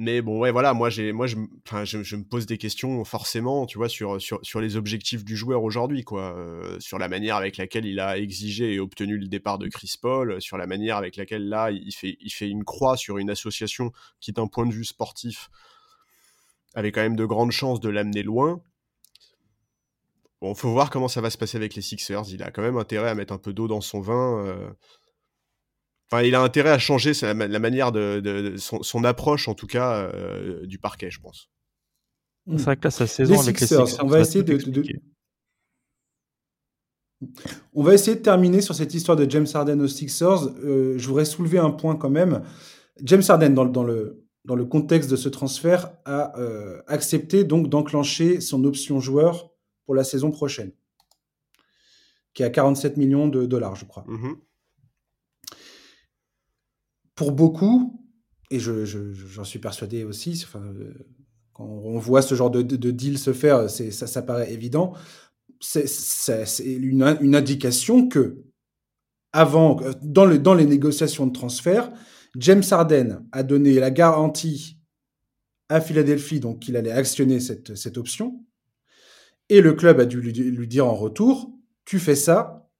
[0.00, 4.16] mais bon, ouais, voilà, moi, moi je, me pose des questions forcément, tu vois, sur,
[4.60, 6.36] les objectifs du joueur aujourd'hui, quoi.
[6.38, 9.94] Euh, sur la manière avec laquelle il a exigé et obtenu le départ de Chris
[10.00, 13.28] Paul, sur la manière avec laquelle, là, il fait, il fait une croix sur une
[13.28, 15.50] association qui, d'un point de vue sportif,
[16.74, 18.62] avait quand même de grandes chances de l'amener loin.
[20.40, 22.30] Bon, faut voir comment ça va se passer avec les Sixers.
[22.30, 24.46] Il a quand même intérêt à mettre un peu d'eau dans son vin.
[24.46, 24.70] Euh,
[26.10, 30.64] Enfin, il a intérêt à changer la, manière de, son, approche, en tout cas, euh,
[30.64, 31.50] du parquet, je pense.
[32.50, 34.58] C'est vrai que là, sa saison avec les Sixers, on va essayer de,
[37.74, 40.44] On va essayer de terminer sur cette histoire de James Harden aux Sixers.
[40.64, 42.42] Euh, je voudrais soulever un point quand même.
[43.02, 47.68] James Harden, dans, dans, le, dans le contexte de ce transfert, a euh, accepté donc
[47.68, 49.50] d'enclencher son option joueur
[49.84, 50.72] pour la saison prochaine,
[52.32, 54.06] qui est à 47 millions de dollars, je crois.
[54.08, 54.36] Mm-hmm
[57.18, 58.00] pour beaucoup,
[58.52, 60.94] et j'en je, suis persuadé aussi, euh,
[61.52, 64.94] quand on voit ce genre de, deal se faire, ça, paraît évident,
[65.60, 65.84] c'est
[66.64, 68.44] une, indication que,
[69.32, 71.90] avant, euh, dans, le, dans les négociations de transfert,
[72.36, 74.78] James Harden a donné la garantie
[75.68, 78.44] à Philadelphie, donc qu'il allait actionner cette, option,
[79.48, 81.50] et le club a dû lui, dire en retour,
[81.84, 82.70] tu fais ça,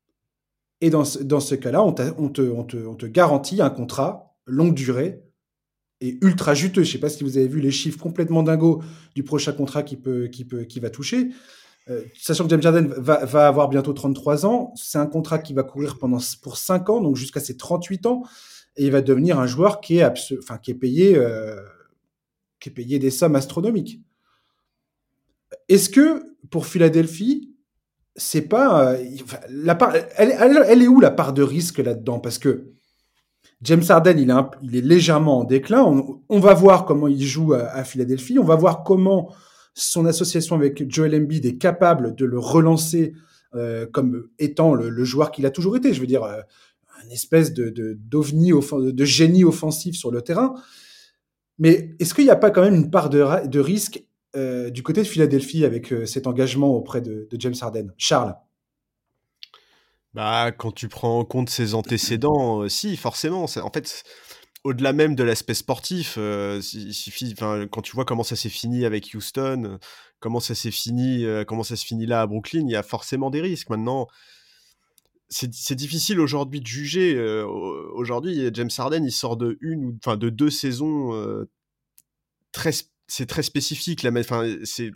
[0.80, 5.22] et dans, ce cas-là, on te garantit un contrat longue durée
[6.00, 6.82] et ultra juteux.
[6.82, 8.82] Je ne sais pas si vous avez vu les chiffres complètement dingos
[9.14, 11.30] du prochain contrat qui, peut, qui, peut, qui va toucher.
[12.20, 15.98] sachant que James Harden va, avoir bientôt 33 ans, c'est un contrat qui va courir
[15.98, 18.22] pendant pour 5 ans, donc jusqu'à ses 38 ans,
[18.76, 20.04] et il va devenir un joueur qui est,
[20.38, 21.20] enfin, qui est payé,
[22.60, 24.00] qui est payé des sommes astronomiques.
[25.68, 27.54] Est-ce que pour Philadelphie,
[28.16, 29.04] c'est pas euh,
[29.48, 30.34] la part, elle,
[30.66, 32.18] elle, est où la part de risque là-dedans?
[32.18, 32.72] Parce que
[33.62, 34.16] James Harden,
[34.62, 35.82] il est, légèrement en déclin.
[36.28, 38.38] On, va voir comment il joue à, Philadelphie.
[38.38, 39.34] On va voir comment
[39.74, 43.14] son association avec Joel Embiid est capable de le relancer
[43.54, 45.92] euh, comme étant le, joueur qu'il a toujours été.
[45.92, 46.40] Je veux dire, euh,
[47.04, 50.54] une espèce de, de, de génie offensif sur le terrain.
[51.58, 54.04] Mais est-ce qu'il n'y a pas quand même une part de, de risque
[54.36, 57.92] euh, du côté de Philadelphie avec euh, cet engagement auprès de, James Harden?
[57.96, 58.34] Charles
[60.18, 63.44] bah, Quand tu prends en compte ses antécédents, euh, si, forcément.
[63.44, 64.02] En fait,
[64.64, 66.18] au-delà même de l'aspect sportif,
[66.60, 69.78] suffit, quand tu vois comment ça s'est fini avec Houston,
[70.18, 73.30] comment ça s'est fini, comment ça se finit là à Brooklyn, il y a forcément
[73.30, 73.70] des risques.
[73.70, 74.08] Maintenant,
[75.28, 77.18] c'est difficile aujourd'hui de juger.
[77.92, 81.46] aujourd'hui, James Harden, il sort de une ou de deux saisons
[82.50, 82.72] très
[83.08, 84.06] c'est très spécifique.
[84.06, 84.92] Enfin, c'est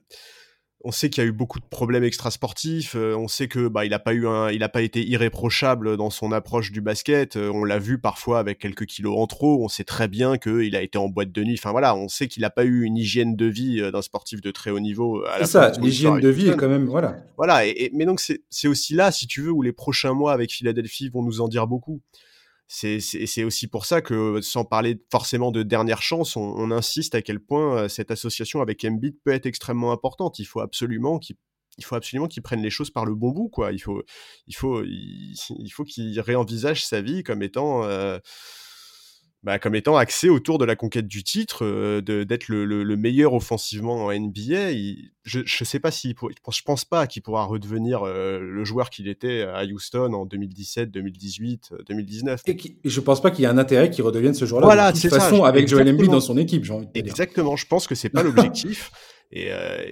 [0.85, 2.95] on sait qu'il y a eu beaucoup de problèmes extrasportifs.
[2.97, 5.97] Euh, on sait que bah il a pas eu un, il a pas été irréprochable
[5.97, 7.37] dans son approche du basket.
[7.37, 9.62] Euh, on l'a vu parfois avec quelques kilos en trop.
[9.64, 11.57] On sait très bien qu'il a été en boîte de nuit.
[11.59, 14.40] Enfin voilà, on sait qu'il n'a pas eu une hygiène de vie euh, d'un sportif
[14.40, 15.25] de très haut niveau.
[15.38, 17.16] C'est ça, l'hygiène de vie est quand même voilà.
[17.37, 20.53] Voilà, et, mais donc c'est aussi là, si tu veux, où les prochains mois avec
[20.53, 22.01] Philadelphie vont nous en dire beaucoup
[22.68, 27.38] c'est aussi pour ça que, sans parler forcément de dernière chance, on, insiste à quel
[27.38, 30.38] point euh, cette association avec Embiid peut être extrêmement importante.
[30.38, 31.37] Il faut absolument qu'il
[31.79, 33.72] il faut absolument qu'il prenne les choses par le bon bout, quoi.
[33.72, 34.03] Il faut,
[34.46, 38.18] il faut, il, faut qu'il réenvisage sa vie comme étant, euh,
[39.42, 43.35] bah, comme étant axé autour de la conquête du titre, euh, d'être le, le, meilleur
[43.35, 44.72] offensivement en NBA.
[45.24, 49.09] je ne sais pas si, je pense pas qu'il pourra redevenir euh, le joueur qu'il
[49.09, 52.42] était à Houston en 2017, 2018, 2019.
[52.46, 54.66] Et, je je pense pas qu'il y ait un intérêt qu'il redevienne ce joueur-là.
[54.66, 57.57] Voilà, de toute façon, avec Joel Embiid dans son équipe, j'ai envie de Exactement.
[57.57, 58.92] Je pense que c'est pas l'objectif.
[59.33, 59.85] et, euh,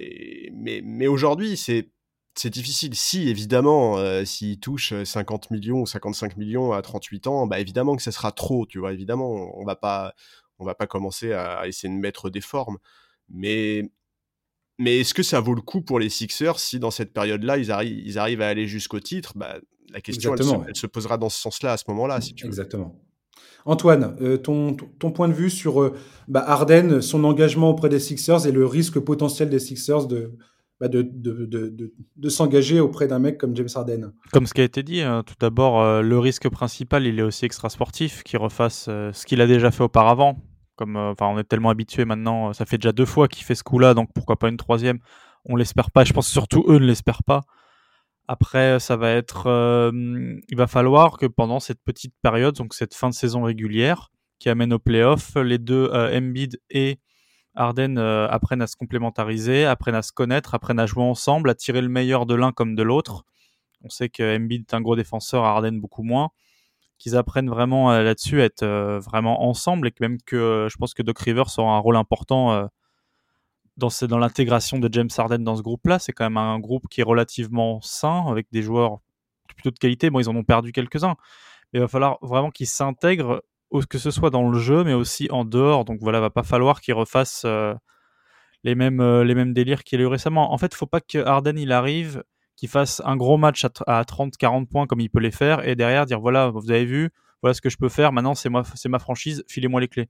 [0.53, 1.89] mais, mais aujourd'hui, c'est
[2.35, 2.95] c'est difficile.
[2.95, 7.95] Si, évidemment, euh, s'il touche 50 millions ou 55 millions à 38 ans, bah évidemment
[7.95, 8.93] que ça sera trop, tu vois.
[8.93, 10.13] Évidemment, on va pas,
[10.59, 12.77] on va pas commencer à essayer de mettre des formes.
[13.29, 13.91] Mais,
[14.77, 17.71] mais est-ce que ça vaut le coup pour les Sixers si dans cette période-là, ils,
[17.71, 19.33] arrivent, ils arrivent à aller jusqu'au titre?
[19.35, 19.57] Bah,
[19.89, 20.35] La question,
[20.67, 22.99] elle se, posera dans ce sens-là, à ce moment-là, si tu Exactement.
[23.65, 25.95] Antoine, euh, ton, ton, point de vue sur euh,
[26.27, 30.35] bah, Arden, son engagement auprès des Sixers et le risque potentiel des Sixers de,
[30.81, 34.13] bah, de, s'engager auprès d'un mec comme James Harden.
[34.31, 37.21] Comme ce qui a été dit, hein, tout d'abord, euh, le risque principal, il est
[37.21, 40.41] aussi extra-sportif, qu'il refasse euh, ce qu'il a déjà fait auparavant.
[40.77, 43.63] Comme, euh, on est tellement habitué maintenant, ça fait déjà deux fois qu'il fait ce
[43.63, 44.97] coup-là, donc pourquoi pas une troisième?
[45.45, 46.03] On l'espère pas.
[46.03, 47.41] Je pense surtout eux ne l'espèrent pas.
[48.27, 53.09] Après, ça va être, il va falloir que pendant cette petite période, donc cette fin
[53.09, 56.97] de saison régulière, qui amène au playoff, les deux Embiid et
[57.55, 61.55] Arden euh, apprennent à se complémentariser, apprennent à se connaître, apprennent à jouer ensemble, à
[61.55, 63.25] tirer le meilleur de l'un comme de l'autre.
[63.83, 66.29] On sait que Embiid est un gros défenseur, Arden beaucoup moins.
[66.97, 70.77] Qu'ils apprennent vraiment euh, là-dessus à être euh, vraiment ensemble et que même que je
[70.77, 72.69] pense que Doc Rivers aura un rôle important
[73.77, 75.99] dans, dans l'intégration de James Harden dans ce groupe-là.
[75.99, 78.99] C'est quand même un groupe qui est relativement sain avec des joueurs
[79.55, 80.09] plutôt de qualité.
[80.09, 81.15] Bon, ils en ont perdu quelques-uns.
[81.73, 83.43] Mais il va falloir vraiment qu'ils s'intègrent
[83.87, 85.85] que ce soit dans le jeu, mais aussi en dehors.
[85.85, 87.73] Donc voilà, va pas falloir qu'il refasse euh,
[88.63, 90.53] les, mêmes, euh, les mêmes délires qu'il a eu récemment.
[90.53, 92.23] En fait, faut pas que Harden il arrive,
[92.55, 96.05] qu'il fasse un gros match à, 30-40 points comme il peut les faire, et derrière
[96.05, 97.09] dire voilà, vous avez vu,
[97.41, 98.11] voilà ce que je peux faire.
[98.11, 100.09] Maintenant, c'est moi, c'est ma franchise, filez-moi les clés.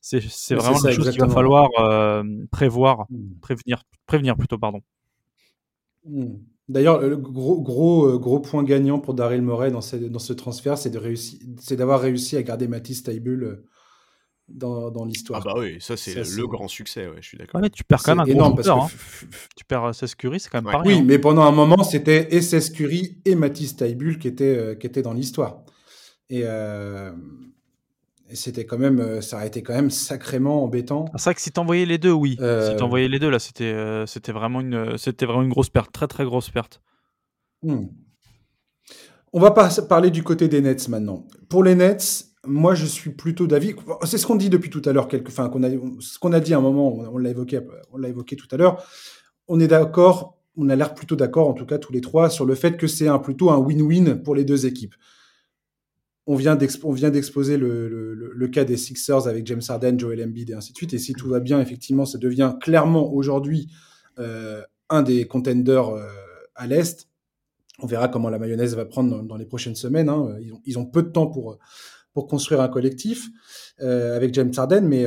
[0.00, 0.18] C'est
[0.54, 3.40] vraiment quelque chose qu'il va falloir euh, prévoir, mmh.
[3.40, 4.80] prévenir, prévenir plutôt, pardon.
[6.04, 6.34] Mmh.
[6.68, 10.78] D'ailleurs, le gros, gros, euh, gros point gagnant pour Daryl Morey dans, dans ce transfert,
[10.78, 10.90] c'est
[11.76, 13.68] d'avoir réussi à garder Matisse Taibul euh,
[14.48, 15.42] dans, dans l'histoire.
[15.44, 17.60] Ah bah oui, ça c'est le grand succès, ouais, je suis d'accord.
[17.60, 18.88] Ouais, tu perds quand même un gros joueur, hein.
[19.56, 20.92] Tu perds SS Curry, c'est quand même pas rien.
[20.92, 21.04] Oui, hein.
[21.04, 25.02] mais pendant un moment, c'était SS Curry et Matisse Taibul qui étaient, euh, qui étaient
[25.02, 25.64] dans l'histoire.
[26.30, 26.44] Et,
[28.34, 31.06] c'était quand même, euh, ça a été quand même sacrément embêtant.
[31.12, 32.32] Ah, c'est vrai que si t'envoyais les deux, oui.
[32.32, 35.70] Si euh, t'envoyais les deux, là, c'était, euh, c'était vraiment une, c'était vraiment une grosse
[35.70, 36.80] perte, très très grosse perte.
[37.62, 37.86] Hmm.
[39.32, 41.26] On va pas parler du côté des Nets maintenant.
[41.48, 43.74] Pour les Nets, moi, je suis plutôt d'avis.
[44.04, 46.40] C'est ce qu'on dit depuis tout à l'heure, quelque, enfin, qu'on a, ce qu'on a
[46.40, 47.60] dit à un moment, on, l'a évoqué,
[47.92, 48.84] on l'a évoqué tout à l'heure.
[49.48, 52.44] On est d'accord, on a l'air plutôt d'accord, en tout cas tous les trois, sur
[52.44, 54.94] le fait que c'est un, plutôt un win-win pour les deux équipes
[56.26, 60.76] on vient d'exposer le, cas des Sixers avec James Harden, Joel Embiid et ainsi de
[60.76, 60.94] suite.
[60.94, 63.68] Et si tout va bien, effectivement, ça devient clairement aujourd'hui
[64.18, 66.06] euh, un des contenders euh,
[66.54, 67.08] à l'Est.
[67.80, 70.08] On verra comment la mayonnaise va prendre dans, les prochaines semaines.
[70.08, 70.36] Hein.
[70.40, 71.58] Ils, ont, ils, ont, peu de temps pour,
[72.12, 73.28] pour construire un collectif
[73.78, 75.06] avec James Harden, mais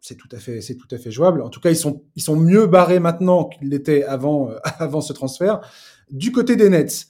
[0.00, 1.42] c'est tout à fait, c'est tout à fait jouable.
[1.42, 5.12] En tout cas, ils sont, ils sont mieux barrés maintenant qu'ils l'étaient avant, avant ce
[5.12, 5.60] transfert.
[6.10, 7.06] Du côté des Nets,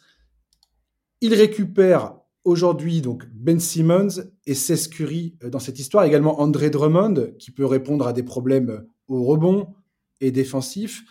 [1.22, 6.04] ils récupèrent aujourd'hui donc Ben Simmons et Seth Curry dans cette histoire.
[6.04, 9.74] Également André Drummond qui peut répondre à des problèmes au rebond
[10.20, 11.02] et défensif.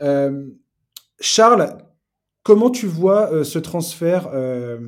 [0.00, 0.46] Euh,
[1.20, 1.78] Charles,
[2.42, 4.78] comment tu vois euh, ce transfert euh,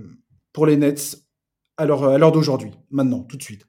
[0.53, 1.19] pour les Nets
[1.77, 3.67] à l'heure d'aujourd'hui, maintenant, tout de suite?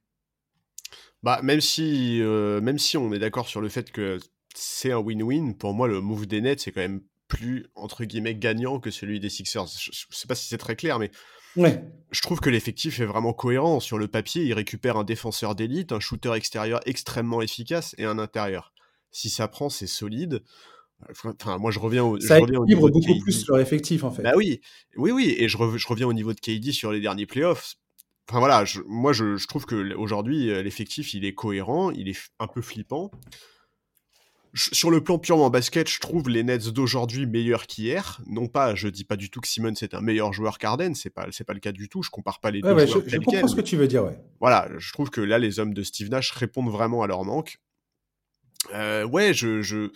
[1.23, 4.17] Bah, même si, même si on est d'accord sur le fait que
[4.55, 8.35] c'est un win-win, pour moi, le move des Nets, c'est quand même plus, entre guillemets,
[8.35, 9.67] gagnant que celui des Sixers.
[9.67, 11.11] Je, ne sais pas si c'est très clair, mais
[11.57, 11.83] ouais.
[12.11, 13.79] je trouve que l'effectif est vraiment cohérent.
[13.79, 18.19] Sur le papier, il récupère un défenseur d'élite, un shooter extérieur extrêmement efficace et un
[18.19, 18.73] intérieur
[19.11, 20.43] si ça prend, c'est solide.
[21.09, 24.11] Enfin, moi, je reviens au, ça je reviens au niveau beaucoup plus leur effectif, en
[24.11, 24.23] fait.
[24.23, 24.61] Bah oui,
[24.95, 27.75] oui, oui, et je, je, reviens au niveau de KD sur les derniers playoffs.
[28.29, 32.19] Enfin voilà, moi, je, je trouve que aujourd'hui, euh, l'effectif, il est cohérent, il est
[32.39, 33.11] un peu flippant.
[34.53, 38.21] Sur le plan purement basket, je trouve les Nets d'aujourd'hui meilleurs qu'hier.
[38.27, 41.09] Non pas, je dis pas du tout que Simon c'est un meilleur joueur qu'Arden, c'est
[41.09, 42.03] pas c'est pas le cas du tout.
[42.03, 43.03] Je compare pas les deux joueurs.
[43.05, 44.17] Je, je comprends ce que tu veux dire, ouais.
[44.39, 47.59] Voilà, je trouve que là, les hommes de Steve Nash répondent vraiment à leur manque.
[48.73, 49.91] Euh, ouais, je, je...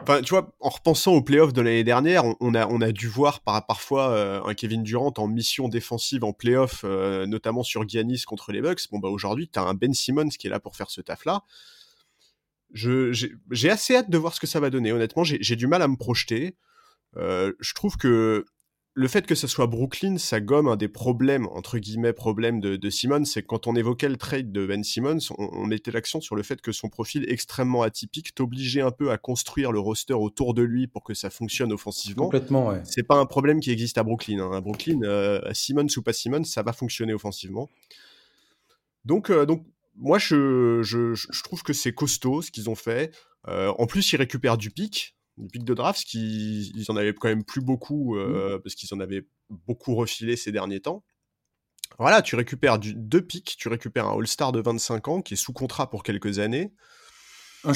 [0.00, 3.08] Enfin, tu vois, en repensant aux playoffs de l'année dernière, on, a, on a dû
[3.08, 7.88] voir par, parfois euh, un Kevin Durant en mission défensive en playoff, euh, notamment sur
[7.88, 8.90] Giannis contre les Bucks.
[8.90, 11.44] Bon, bah aujourd'hui, t'as un Ben Simmons qui est là pour faire ce taf-là.
[12.72, 14.92] J'ai assez hâte de voir ce que ça va donner.
[14.92, 16.56] Honnêtement, j'ai du mal à me projeter.
[17.16, 18.44] je trouve que
[18.98, 22.90] le fait que ce soit Brooklyn, ça gomme un des problèmes, entre guillemets, problèmes de,
[22.90, 26.34] Simmons, c'est que quand on évoquait le trade de Ben Simmons, on, mettait l'accent sur
[26.34, 30.54] le fait que son profil extrêmement atypique t'obligeait un peu à construire le roster autour
[30.54, 32.24] de lui pour que ça fonctionne offensivement.
[32.24, 32.80] Complètement, ouais.
[32.84, 34.38] C'est pas un problème qui existe à Brooklyn.
[34.40, 34.52] Hein.
[34.56, 37.68] À Brooklyn, euh, Simmons ou pas Simmons, ça va fonctionner offensivement.
[39.04, 39.66] Donc, euh, donc
[39.98, 43.14] moi, je, je, trouve que c'est costaud ce qu'ils ont fait.
[43.48, 47.12] Euh, en plus, ils récupèrent du pic du pic de draft, qu'ils ils en avaient
[47.12, 48.62] quand même plus beaucoup, euh, mmh.
[48.62, 51.04] parce qu'ils en avaient beaucoup refilé ces derniers temps.
[51.98, 55.36] Voilà, tu récupères du, deux pics, tu récupères un All-Star de 25 ans qui est
[55.36, 56.72] sous contrat pour quelques années.
[57.64, 57.72] Un,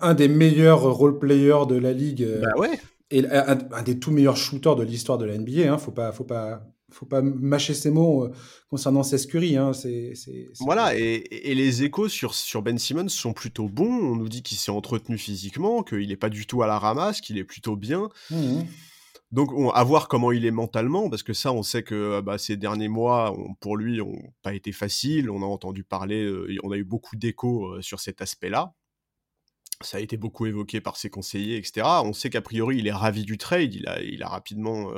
[0.00, 2.22] un, des meilleurs role-players de la ligue.
[2.22, 2.80] Euh, bah ouais.
[3.10, 5.72] Et un, des tout meilleurs shooters de l'histoire de la NBA.
[5.72, 8.32] Hein, faut pas, faut pas, faut pas mâcher ses mots euh,
[8.68, 9.18] concernant ses
[9.56, 10.14] Hein, c'est,
[10.60, 14.12] voilà, et, les échos sur, sur Ben Simmons sont plutôt bons.
[14.12, 17.20] On nous dit qu'il s'est entretenu physiquement, qu'il n'est pas du tout à la ramasse,
[17.20, 18.08] qu'il est plutôt bien.
[18.30, 18.62] Mmh
[19.30, 22.38] Donc, on, à voir comment il est mentalement, parce que ça, on sait que bah,
[22.38, 25.30] ces derniers mois, pour lui, n'ont pas été faciles.
[25.30, 28.74] On a entendu parler, euh, on a eu beaucoup d'échos euh, sur cet aspect-là.
[29.80, 31.86] Ça a été beaucoup évoqué par ses conseillers, etc.
[32.04, 33.74] On sait qu'a priori, il est ravi du trade.
[33.74, 34.92] Il a, il a rapidement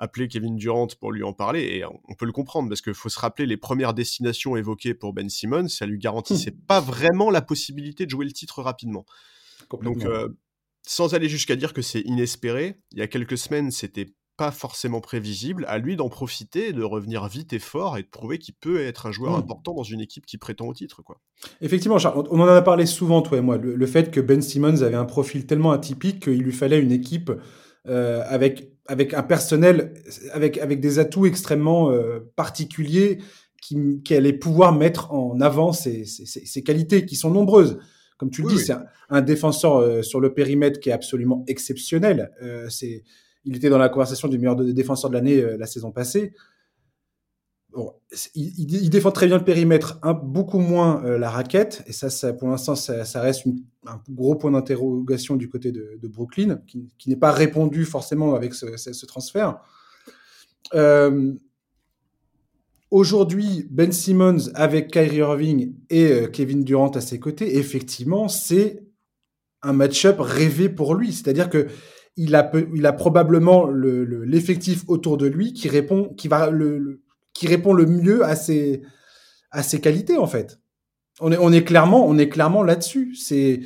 [0.00, 3.10] appeler Kevin Durant pour lui en parler, et on peut le comprendre, parce qu'il faut
[3.10, 6.66] se rappeler les premières destinations évoquées pour Ben Simmons, ça lui garantissait hmm.
[6.66, 9.04] pas vraiment la possibilité de jouer le titre rapidement.
[9.82, 10.28] Donc, euh,
[10.82, 15.02] sans aller jusqu'à dire que c'est inespéré, il y a quelques semaines, c'était pas forcément
[15.02, 18.80] prévisible, à lui d'en profiter, de revenir vite et fort et de prouver qu'il peut
[18.80, 19.40] être un joueur hmm.
[19.40, 21.02] important dans une équipe qui prétend au titre.
[21.02, 21.20] Quoi.
[21.60, 21.98] Effectivement,
[22.30, 25.04] on en a parlé souvent, toi et moi, le, fait que Ben Simmons avait un
[25.04, 27.30] profil tellement atypique qu'il lui fallait une équipe
[27.86, 29.94] euh, avec avec un personnel,
[30.32, 33.18] avec, avec des atouts extrêmement euh, particuliers
[33.62, 37.78] qui, qui allait pouvoir mettre en avant ses, ses, qualités qui sont nombreuses.
[38.18, 38.74] Comme tu le dis, c'est
[39.08, 42.32] un, défenseur euh, sur le périmètre qui est absolument exceptionnel.
[42.42, 43.04] Euh, c'est,
[43.44, 46.32] il était dans la conversation du meilleur défenseur de l'année la saison passée
[48.34, 52.74] il, défend très bien le périmètre, beaucoup moins euh, la raquette, et ça, pour l'instant,
[52.74, 53.46] ça, reste
[53.86, 59.06] un gros point d'interrogation du côté de, Brooklyn, qui, n'est pas répondu forcément avec ce,
[59.06, 59.60] transfert.
[60.74, 61.32] Euh,
[62.90, 68.84] aujourd'hui, Ben Simmons avec Kyrie Irving et euh, Kevin Durant à ses côtés, effectivement, c'est
[69.62, 71.12] un match-up rêvé pour lui.
[71.12, 71.68] C'est-à-dire que
[72.16, 77.00] il a probablement l'effectif autour de lui qui répond, qui va le
[77.32, 78.82] qui répond le mieux à ses,
[79.50, 80.60] à ses qualités, en fait.
[81.20, 83.14] On est, on est clairement, on est clairement là-dessus.
[83.14, 83.60] C'est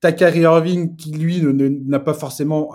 [0.00, 2.74] Takari Irving qui, lui, n'a pas forcément,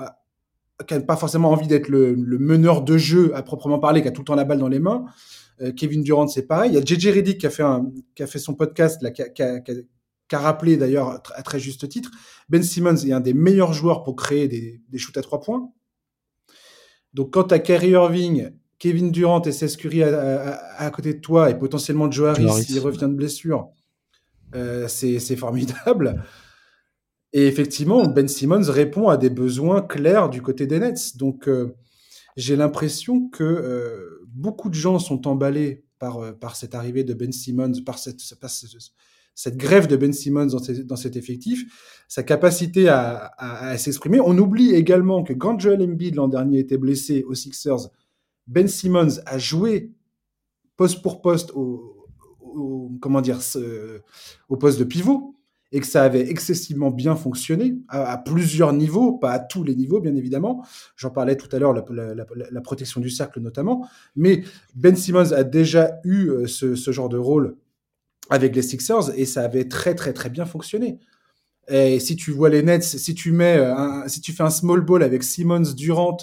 [0.88, 4.22] qui pas forcément envie d'être le, meneur de jeu à proprement parler, qui a tout
[4.22, 5.06] le temps la balle dans les mains.
[5.62, 6.72] Euh, Kevin Durant, c'est pareil.
[6.72, 9.12] Il y a JJ Reddick qui a fait, un, qui a fait son podcast, là,
[9.12, 12.10] qui, a, qui, a, rappelé d'ailleurs à très juste titre.
[12.50, 15.70] Ben Simmons est un des meilleurs joueurs pour créer des, des shoots à trois points.
[17.14, 21.56] Donc, quand tu as Irving Kevin Durant et Seth Curry à, côté de toi et
[21.58, 23.70] potentiellement Joe Harris, s'il revient de blessure,
[24.56, 26.24] euh, c'est formidable.
[27.32, 31.16] Et effectivement, Ben Simmons répond à des besoins clairs du côté des Nets.
[31.16, 31.76] Donc, euh,
[32.36, 37.32] j'ai l'impression que euh, beaucoup de gens sont emballés par, par cette arrivée de Ben
[37.32, 38.20] Simmons, par cette,
[39.36, 40.48] cette grève de Ben Simmons
[40.86, 44.20] dans, cet effectif, sa capacité à, s'exprimer.
[44.20, 47.92] On oublie également que quand Joel Embiid l'an dernier était blessé aux Sixers,
[48.48, 49.92] Ben Simmons a joué
[50.76, 53.40] poste pour poste au, comment dire,
[54.50, 55.36] au poste de pivot
[55.72, 60.02] et que ça avait excessivement bien fonctionné à, plusieurs niveaux, pas à tous les niveaux
[60.02, 60.66] bien évidemment.
[60.98, 63.88] J'en parlais tout à l'heure, la, protection du cercle notamment.
[64.16, 64.44] Mais
[64.76, 67.56] Ben Simmons a déjà eu euh, ce, genre de rôle
[68.30, 71.00] avec les Sixers et ça avait très très très bien fonctionné.
[71.70, 74.82] Et si tu vois les Nets, si tu mets, euh, si tu fais un small
[74.82, 76.18] ball avec Simmons, Durant,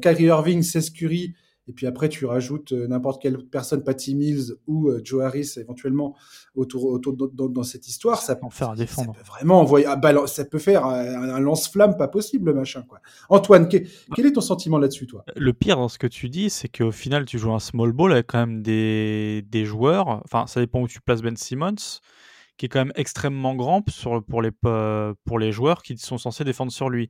[0.00, 1.34] Kyrie Irving, Seth Curry
[1.70, 5.52] et puis après, tu rajoutes euh, n'importe quelle personne, Patty Mills ou euh, Joe Harris
[5.56, 6.16] éventuellement
[6.56, 8.20] autour, autour dans, cette histoire.
[8.20, 9.14] Ça, peut faire défendre.
[9.14, 9.86] Ça peut vraiment envoyer,
[10.26, 12.98] ça peut faire un, lance-flamme pas possible, machin quoi.
[13.28, 15.24] Antoine, quel est ton sentiment là-dessus, toi?
[15.36, 18.10] Le pire dans ce que tu dis, c'est qu'au final, tu joues un small ball
[18.10, 20.08] avec quand même des, des joueurs.
[20.24, 22.00] Enfin, ça dépend où tu places Ben Simmons
[22.56, 23.82] qui est quand même extrêmement grand
[24.28, 27.08] pour, les, pour les joueurs qui sont censés défendre sur lui.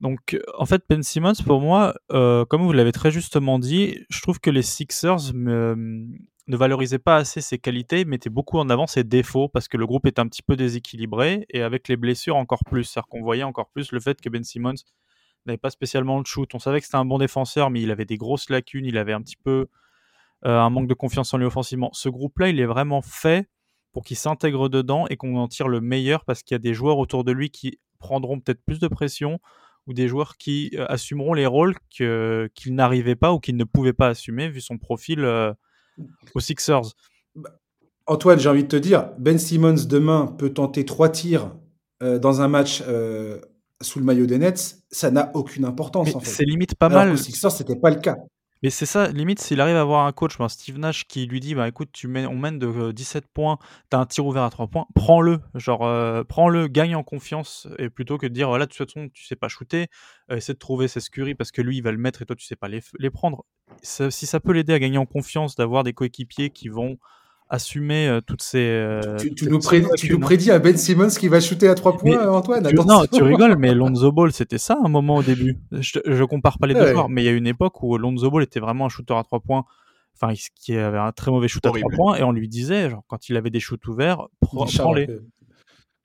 [0.00, 4.22] Donc, en fait, Ben Simmons, pour moi, euh, comme vous l'avez très justement dit, je
[4.22, 9.04] trouve que les Sixers ne valorisaient pas assez ses qualités, mettaient beaucoup en avant ses
[9.04, 12.64] défauts parce que le groupe est un petit peu déséquilibré et avec les blessures encore
[12.64, 12.84] plus.
[12.84, 14.74] C'est-à-dire qu'on voyait encore plus le fait que Ben Simmons
[15.46, 16.54] n'avait pas spécialement de shoot.
[16.54, 19.12] On savait que c'était un bon défenseur, mais il avait des grosses lacunes, il avait
[19.12, 19.68] un petit peu
[20.46, 21.90] euh, un manque de confiance en lui offensivement.
[21.92, 23.48] Ce groupe-là, il est vraiment fait
[23.92, 26.74] pour qu'il s'intègre dedans et qu'on en tire le meilleur parce qu'il y a des
[26.74, 29.38] joueurs autour de lui qui prendront peut-être plus de pression,
[29.90, 33.92] ou des joueurs qui euh, assumeront les rôles qu'il n'arrivait pas ou qu'il ne pouvait
[33.92, 35.52] pas assumer vu son profil euh,
[36.34, 36.94] aux Sixers.
[37.34, 37.50] Bah,
[38.06, 41.56] Antoine, j'ai envie de te dire, Ben Simmons demain peut tenter trois tirs
[42.04, 42.82] euh, dans un match
[43.82, 46.14] sous le maillot des Nets, ça n'a aucune importance.
[46.14, 46.30] En fait.
[46.30, 47.12] C'est limite pas mal.
[47.12, 48.16] Aux Sixers, c'était pas le cas.
[48.62, 51.40] Mais c'est ça, limite, s'il arrive à avoir un coach, ben Steve Nash, qui lui
[51.40, 53.58] dit bah écoute, tu mènes, on mène de 17 points,
[53.90, 55.40] tu as un tir ouvert à 3 points, prends-le.
[55.54, 59.24] Genre, prends-le, gagne en confiance, et plutôt que de dire voilà, de toute façon, tu
[59.24, 59.86] sais pas shooter,
[60.30, 62.44] essaie de trouver ses scuries parce que lui, il va le mettre et toi, tu
[62.44, 63.44] sais pas les, les prendre.
[63.82, 66.98] si ça peut l'aider à gagner en confiance, d'avoir des coéquipiers qui vont
[67.50, 68.58] assumer euh, toutes ces.
[68.58, 73.04] Euh, tu, nous, prédis, à Ben Simmons qui va shooter à 3 points, Antoine Non,
[73.12, 75.58] tu rigoles, mais Lonzo Ball, c'était ça un moment au début.
[75.72, 78.30] Je, je compare pas les deux joueurs, mais il y a une époque où Lonzo
[78.30, 79.64] Ball était vraiment un shooter à 3 points.
[80.22, 83.02] Enfin, qui avait un très mauvais shoot à 3 points, et on lui disait, genre,
[83.08, 85.08] quand il avait des shoots ouverts, prends-les.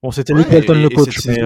[0.01, 1.39] Bon, c'était lui qui le coach, mais.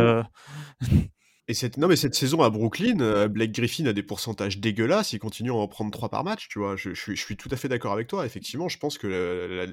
[1.49, 5.13] Et cette, non, mais cette saison à Brooklyn, euh, Blake Griffin a des pourcentages dégueulasses,
[5.13, 6.75] il continue à en prendre 3 par match, tu vois.
[6.75, 8.23] Je, suis tout à fait d'accord avec toi.
[8.23, 9.07] Effectivement, je pense que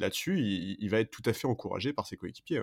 [0.00, 2.62] là-dessus, il, va être tout à fait encouragé par ses coéquipiers.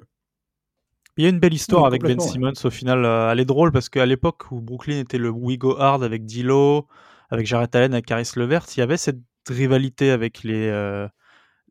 [1.17, 3.06] Il y a une belle histoire avec Ben Simmons au final.
[3.06, 6.26] Euh, elle est drôle parce qu'à l'époque où Brooklyn était le We Go Hard avec
[6.26, 6.88] Dilo,
[7.30, 11.08] avec Jarrett Allen, avec Caris Levert, il y avait cette rivalité avec les, euh,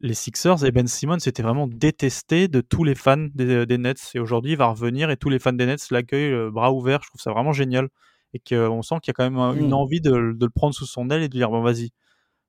[0.02, 4.10] les Sixers et Ben Simmons était vraiment détesté de tous les fans des, Nets.
[4.14, 7.00] Et aujourd'hui, il va revenir et tous les fans des Nets l'accueillent euh, bras ouverts.
[7.04, 7.88] Je trouve ça vraiment génial.
[8.34, 9.74] Et qu'on sent qu'il y a quand même une mmh.
[9.74, 11.90] envie de, le prendre sous son aile et de dire bon, vas-y,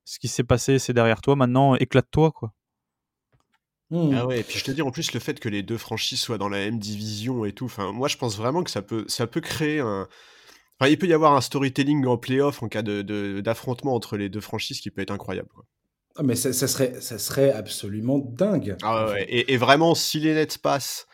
[0.04, 1.36] ce qui s'est passé, c'est derrière toi.
[1.36, 2.52] Maintenant, éclate-toi, quoi.
[3.90, 4.14] Mmh.
[4.16, 6.20] Ah ouais, et puis je te dis en plus le fait que les deux franchises
[6.20, 9.04] soient dans la même division et tout, enfin moi je pense vraiment que ça peut,
[9.08, 10.08] ça peut créer un,
[10.80, 14.30] enfin il peut y avoir un storytelling en playoff en cas de, d'affrontement entre les
[14.30, 15.50] deux franchises qui peut être incroyable.
[15.54, 15.66] Quoi.
[16.16, 18.76] Ah, mais ça, serait, ça serait absolument dingue.
[18.82, 21.06] Ah ouais, et, vraiment, si les Nets passent,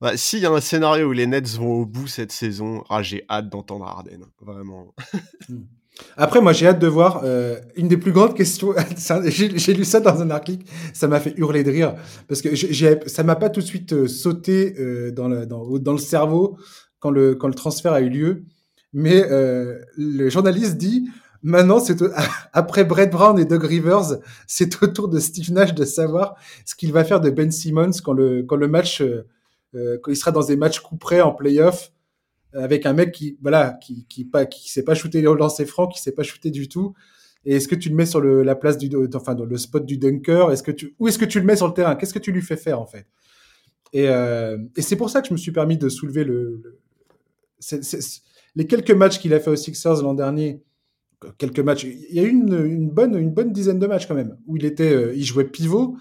[0.00, 3.02] bah, s'il y a un scénario où les Nets vont au bout cette saison, ah,
[3.02, 4.94] j'ai hâte d'entendre Harden, vraiment.
[5.48, 5.62] Hmm.
[6.16, 8.74] Après, moi, j'ai hâte de voir euh, une des plus grandes questions.
[9.26, 11.94] j'ai lu ça dans un article, ça m'a fait hurler de rire
[12.28, 12.54] parce que
[13.08, 16.58] ça m'a pas tout de suite euh, sauté euh, dans, le, dans, dans, le cerveau
[16.98, 18.44] quand le, quand le transfert a eu lieu.
[18.92, 21.08] Mais le journaliste dit
[21.46, 21.96] Maintenant, c'est
[22.52, 26.74] après Brett Brown et Doug Rivers, c'est au tour de Steve Nash de savoir ce
[26.74, 29.24] qu'il va faire de Ben Simmons quand le, quand le match, euh,
[29.76, 31.92] euh, quand il sera dans des matchs coup en playoff
[32.52, 35.86] avec un mec qui, voilà, qui, qui pas, qui sait pas shooter au lancer franc,
[35.86, 36.94] qui sait pas shooter du tout.
[37.44, 39.86] Et est-ce que tu le mets sur le, la place du, enfin, dans le spot
[39.86, 40.50] du dunker?
[40.50, 41.94] Est-ce que tu, où est-ce que tu le mets sur le terrain?
[41.94, 43.06] Qu'est-ce que tu lui fais faire, en fait?
[43.92, 46.80] Et, euh, et c'est pour ça que je me suis permis de soulever le, le
[48.56, 50.62] les quelques matchs qu'il a fait aux Sixers l'an dernier
[51.38, 51.84] quelques matchs.
[51.84, 55.14] Il y a eu une, bonne, dizaine de matchs quand même où il était, euh,
[55.14, 55.96] il jouait pivot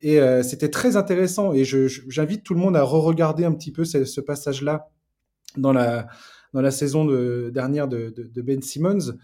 [0.00, 1.52] et euh, c'était très intéressant.
[1.52, 4.90] Et j'invite tout le monde à re-regarder un petit peu ce, passage-là
[5.56, 6.08] dans la,
[6.52, 8.12] dans la saison de, dernière de,
[8.42, 9.16] Ben Simmons.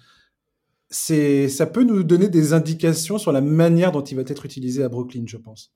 [0.91, 4.89] Ça peut nous donner des indications sur la manière dont il va être utilisé à
[4.89, 5.73] Brooklyn, je pense.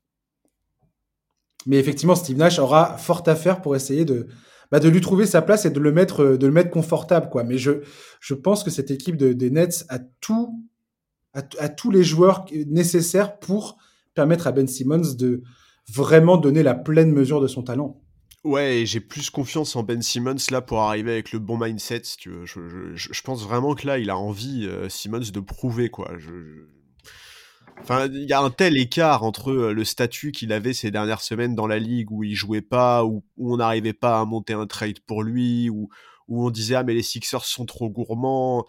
[1.66, 4.28] Mais effectivement, Steve Nash aura fort à faire pour essayer de,
[4.74, 7.44] bah, de lui trouver sa place et de le mettre, mettre confortable, quoi.
[7.44, 10.00] Mais je, pense que cette équipe de, des Nets a
[11.68, 13.78] tous les joueurs nécessaires pour
[14.14, 15.44] permettre à Ben Simmons de
[15.88, 18.02] vraiment donner la pleine mesure de son talent.
[18.42, 22.02] Ouais, j'ai plus confiance en Ben Simmons là pour arriver avec le bon mindset.
[22.24, 26.10] Je, pense vraiment que là, il a envie, euh, Simmons, de prouver, quoi.
[27.80, 31.20] Enfin, il y a un tel écart entre euh, le statut qu'il avait ces dernières
[31.20, 34.66] semaines dans la ligue où il jouait pas, où, on n'arrivait pas à monter un
[34.66, 35.88] trade pour lui, où,
[36.28, 38.64] on disait ah mais les Sixers sont trop gourmands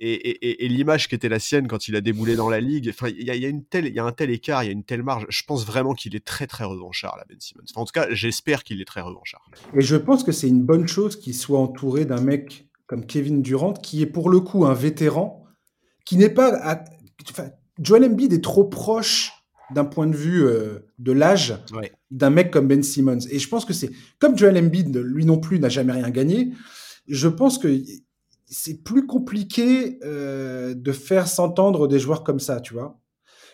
[0.00, 2.88] et, l'image qui était la sienne quand il a déboulé dans la ligue.
[2.90, 5.26] Enfin, il y a, y a, un tel écart, il y a une telle marge.
[5.28, 7.64] Je pense vraiment qu'il est très très revanchard là, Ben Simmons.
[7.74, 9.50] En tout cas, j'espère qu'il est très revanchard.
[9.74, 13.42] Et je pense que c'est une bonne chose qu'il soit entouré d'un mec comme Kevin
[13.42, 15.44] Durant, qui est pour le coup un vétéran,
[16.06, 16.84] qui n'est pas,
[17.28, 17.50] enfin,
[17.80, 19.32] Joel Embiid est trop proche
[19.74, 21.58] d'un point de vue euh, de l'âge
[22.10, 23.18] d'un mec comme Ben Simmons.
[23.30, 26.52] Et je pense que c'est comme Joel Embiid, lui non plus, n'a jamais rien gagné.
[27.06, 27.80] Je pense que
[28.46, 32.98] c'est plus compliqué euh, de faire s'entendre des joueurs comme ça, tu vois.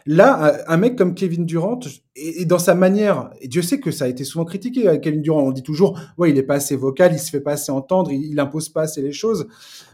[0.07, 1.81] Là, un mec comme Kevin Durant,
[2.15, 5.23] et, dans sa manière, et Dieu sait que ça a été souvent critiqué, euh, Kevin
[5.23, 7.73] Durant, on dit toujours, ouais, il est pas assez vocal, il se fait pas assez
[7.73, 9.47] entendre, il, il impose pas assez les choses.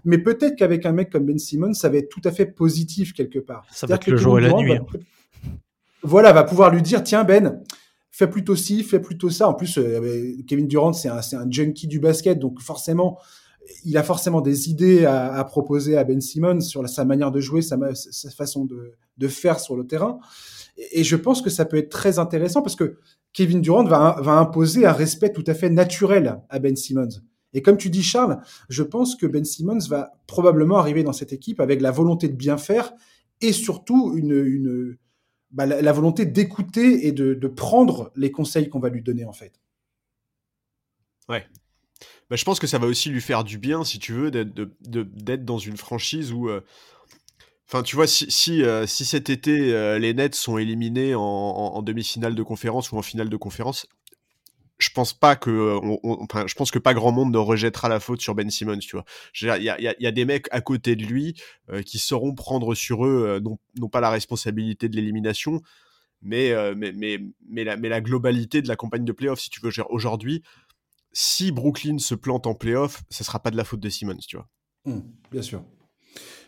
[0.04, 3.12] Mais peut-être qu'avec un mec comme Ben Simmons, ça va être tout à fait positif
[3.12, 3.64] quelque part.
[3.70, 4.72] Ça va être le jour et la nuit.
[4.72, 4.84] Hein.
[6.02, 7.62] voilà, va pouvoir lui dire, tiens Ben,
[8.11, 9.48] fais plutôt ci, fais plutôt ça.
[9.48, 13.16] En plus, euh, Kevin Durant, c'est un, un junkie du basket, donc forcément,
[13.85, 17.62] il a forcément des idées à, proposer à Ben Simmons sur sa manière de jouer,
[17.62, 17.79] sa,
[18.37, 20.18] façon de, faire sur le terrain.
[20.93, 22.99] Et, je pense que ça peut être très intéressant parce que
[23.33, 27.21] Kevin Durant va, imposer un respect tout à fait naturel à Ben Simmons.
[27.53, 31.33] Et comme tu dis, Charles, je pense que Ben Simmons va probablement arriver dans cette
[31.33, 32.93] équipe avec la volonté de bien faire
[33.41, 34.16] et surtout
[35.51, 39.33] bah, la, volonté d'écouter et de, de prendre les conseils qu'on va lui donner en
[39.33, 39.61] fait.
[41.29, 41.45] Ouais,
[42.31, 45.45] bah, je pense que ça va aussi lui faire du bien, si tu veux, d'être
[45.45, 46.49] dans une franchise où.
[46.49, 46.61] Euh,
[47.66, 52.43] enfin, tu vois, si, euh, cet été euh, les Nets sont éliminés en, demi-finale de
[52.45, 53.89] conférence ou en finale de conférence,
[54.78, 58.20] je pense pas que, enfin, je pense que pas grand monde ne rejettera la faute
[58.20, 59.05] sur Ben Simmons, tu vois.
[59.41, 61.35] Il y a, des mecs à côté de lui
[61.85, 65.61] qui sauront prendre sur eux non, pas la responsabilité de l'élimination,
[66.22, 69.70] mais, mais, la, mais la globalité de la campagne de playoff, si tu veux.
[69.91, 70.43] Aujourd'hui,
[71.12, 74.36] si Brooklyn se plante en playoff, ce sera pas de la faute de Simmons, tu
[74.36, 74.48] vois.
[74.84, 75.00] Hmm,
[75.30, 75.64] bien sûr.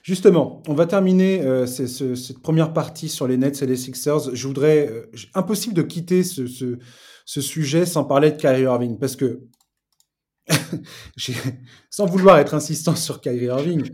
[0.02, 4.34] Justement, on va terminer euh, cette première partie sur les Nets et les Sixers.
[4.34, 6.78] Je voudrais, euh, impossible de quitter ce,
[7.24, 9.42] sujet sans parler de Kyrie Irving, parce que,
[11.90, 13.90] sans vouloir être insistant sur Kyrie Irving,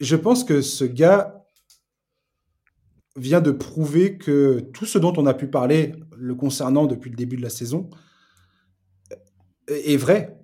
[0.00, 1.44] je pense que ce gars
[3.14, 7.16] vient de prouver que tout ce dont on a pu parler le concernant depuis le
[7.16, 7.90] début de la saison,
[9.68, 10.38] est vrai.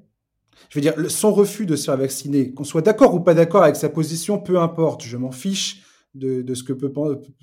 [0.71, 3.63] Je veux dire, son refus de se faire vacciner, qu'on soit d'accord ou pas d'accord
[3.63, 5.83] avec sa position, peu importe, je m'en fiche
[6.15, 6.93] de, ce que peut,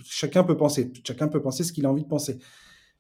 [0.04, 0.92] chacun peut penser.
[1.06, 2.40] Chacun peut penser ce qu'il a envie de penser.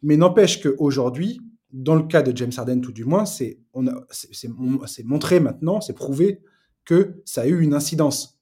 [0.02, 3.60] Mais n'empêche qu'aujourd'hui, dans le cas de James Harden tout du moins, c'est
[5.04, 6.42] montré maintenant, c'est prouvé
[6.86, 8.40] que ça a eu une incidence.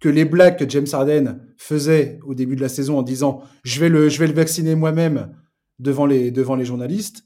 [0.00, 3.78] Que les blagues que James Harden faisait au début de la saison en disant je
[3.80, 5.32] vais le, je vais le vacciner moi-même
[5.78, 7.24] devant les, devant les journalistes,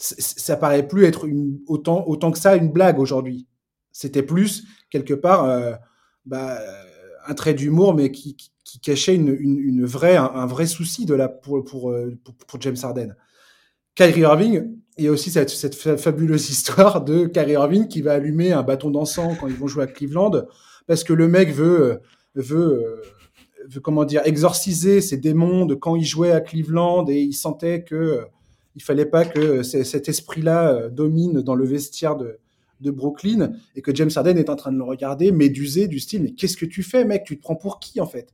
[0.00, 1.28] ça paraît plus être
[1.66, 3.46] autant, autant que ça une blague aujourd'hui.
[3.92, 5.74] C'était plus, quelque part, euh,
[6.24, 6.58] bah,
[7.26, 8.36] un trait d'humour, mais qui,
[8.82, 12.76] cachait une, une, vraie, un, vrai souci de la, pour, pour, euh, pour, pour, James
[12.80, 13.16] Harden.
[13.96, 18.12] Kyrie Irving, il y a aussi cette, cette fabuleuse histoire de Kyrie Irving qui va
[18.12, 20.46] allumer un bâton d'encens quand ils vont jouer à Cleveland,
[20.86, 21.96] parce que le mec veut, euh,
[22.36, 23.02] veut,
[23.68, 27.82] veut comment dire, exorciser ses démons de quand il jouait à Cleveland et il sentait
[27.82, 28.24] que
[28.76, 32.38] il fallait pas que cet esprit-là euh, domine dans le vestiaire de,
[32.82, 36.30] Brooklyn et que James Harden est en train de le regarder, médusé du style mais
[36.32, 37.24] qu'est-ce que tu fais mec?
[37.24, 38.32] Tu te prends pour qui en fait?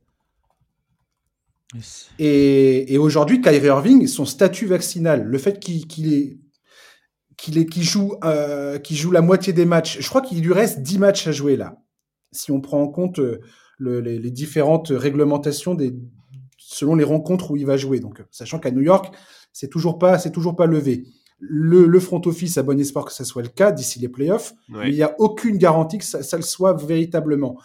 [2.17, 6.37] Et, aujourd'hui, Kyrie Irving, son statut vaccinal, le fait qu'il est
[7.35, 9.99] qu'il joue, euh, joue la moitié des matchs.
[9.99, 11.83] Je crois qu'il lui reste 10 matchs à jouer là,
[12.31, 13.41] si on prend en compte euh,
[13.79, 15.93] les, les, différentes réglementations des,
[16.57, 17.99] selon les rencontres où il va jouer.
[17.99, 19.13] Donc, sachant qu'à New York,
[19.59, 21.07] c'est toujours pas, c'est toujours pas levé.
[21.39, 24.89] Le, front office a bon espoir que ça soit le cas d'ici les playoffs, mais
[24.89, 27.59] il n'y a aucune garantie que ça, le soit véritablement.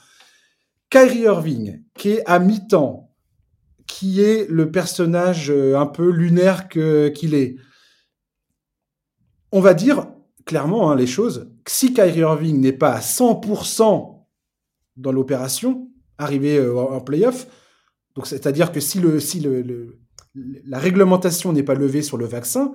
[0.89, 3.11] Kyrie Irving, qui est à mi-temps,
[3.87, 7.57] qui est le personnage euh, un peu lunaire qu'il est,
[9.51, 10.07] on va dire
[10.47, 14.25] clairement hein, les choses, si Kyrie Irving n'est pas à 100%
[14.97, 17.47] dans l'opération, arrivé euh, en playoff,
[18.15, 20.02] donc c'est-à-dire que si le, si le
[20.35, 22.73] la réglementation n'est pas levée sur le vaccin,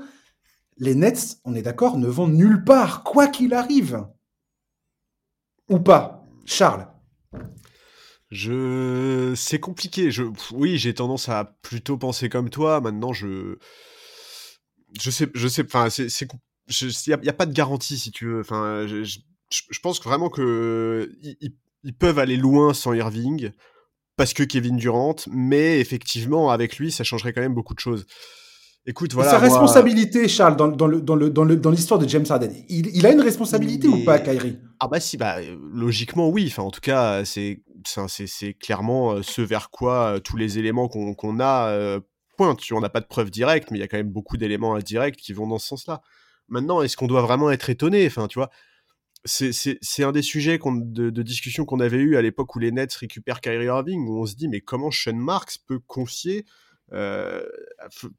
[0.78, 4.05] les Nets, on est d'accord, ne vont nulle part, quoi qu'il arrive.
[5.70, 6.88] Ou pas Charles
[8.30, 10.12] je, c'est compliqué.
[10.12, 12.82] Je, oui, j'ai tendance à plutôt penser comme toi.
[12.82, 13.58] Maintenant, je,
[14.99, 15.64] je sais, je sais.
[15.64, 16.08] Enfin, c'est,
[17.08, 18.41] il n'y a, pas de garantie si tu veux.
[18.41, 23.51] Enfin, je, je, pense vraiment que ils, peuvent aller loin sans Irving
[24.18, 28.05] parce que Kevin Durant, mais effectivement, avec lui, ça changerait quand même beaucoup de choses.
[28.86, 29.32] Écoute, voilà.
[29.32, 32.51] Sa responsabilité, Charles, dans, dans, le, dans, le, dans, le, dans l'histoire de James Harden,
[32.70, 34.59] il, il, a une responsabilité ou pas, Kyrie?
[34.80, 35.38] Ah bah si, bah
[35.74, 36.47] logiquement oui.
[36.47, 40.88] Enfin, en tout cas, c'est c'est clairement euh, ce vers quoi euh, tous les éléments
[40.88, 41.99] qu'on a euh,
[42.38, 42.61] pointent.
[42.72, 45.18] On n'a pas de preuves directes, mais il y a quand même beaucoup d'éléments indirects
[45.18, 46.01] qui vont dans ce sens-là.
[46.47, 48.07] Maintenant, est-ce qu'on doit vraiment être étonné?
[48.07, 48.49] Enfin, tu vois,
[49.26, 52.93] c'est un des sujets de, de, discussion qu'on avait eu à l'époque où les Nets
[52.93, 56.45] récupèrent Kyrie Irving, où on se dit mais comment Sean Marks peut confier
[56.93, 57.43] euh,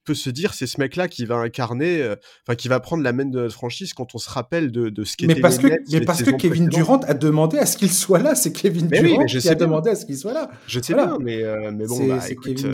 [0.05, 3.15] peut se dire c'est ce mec-là qui va incarner, euh, enfin qui va prendre la
[3.15, 5.69] main de notre franchise quand on se rappelle de, de ce qu'était mais parce que
[5.91, 9.25] mais parce que Kevin Durant a demandé à ce qu'il soit là, c'est Kevin Durant
[9.25, 10.51] qui a demandé à ce qu'il soit là.
[10.67, 12.67] Je sais bien, mais euh, mais bon, bah, écoute,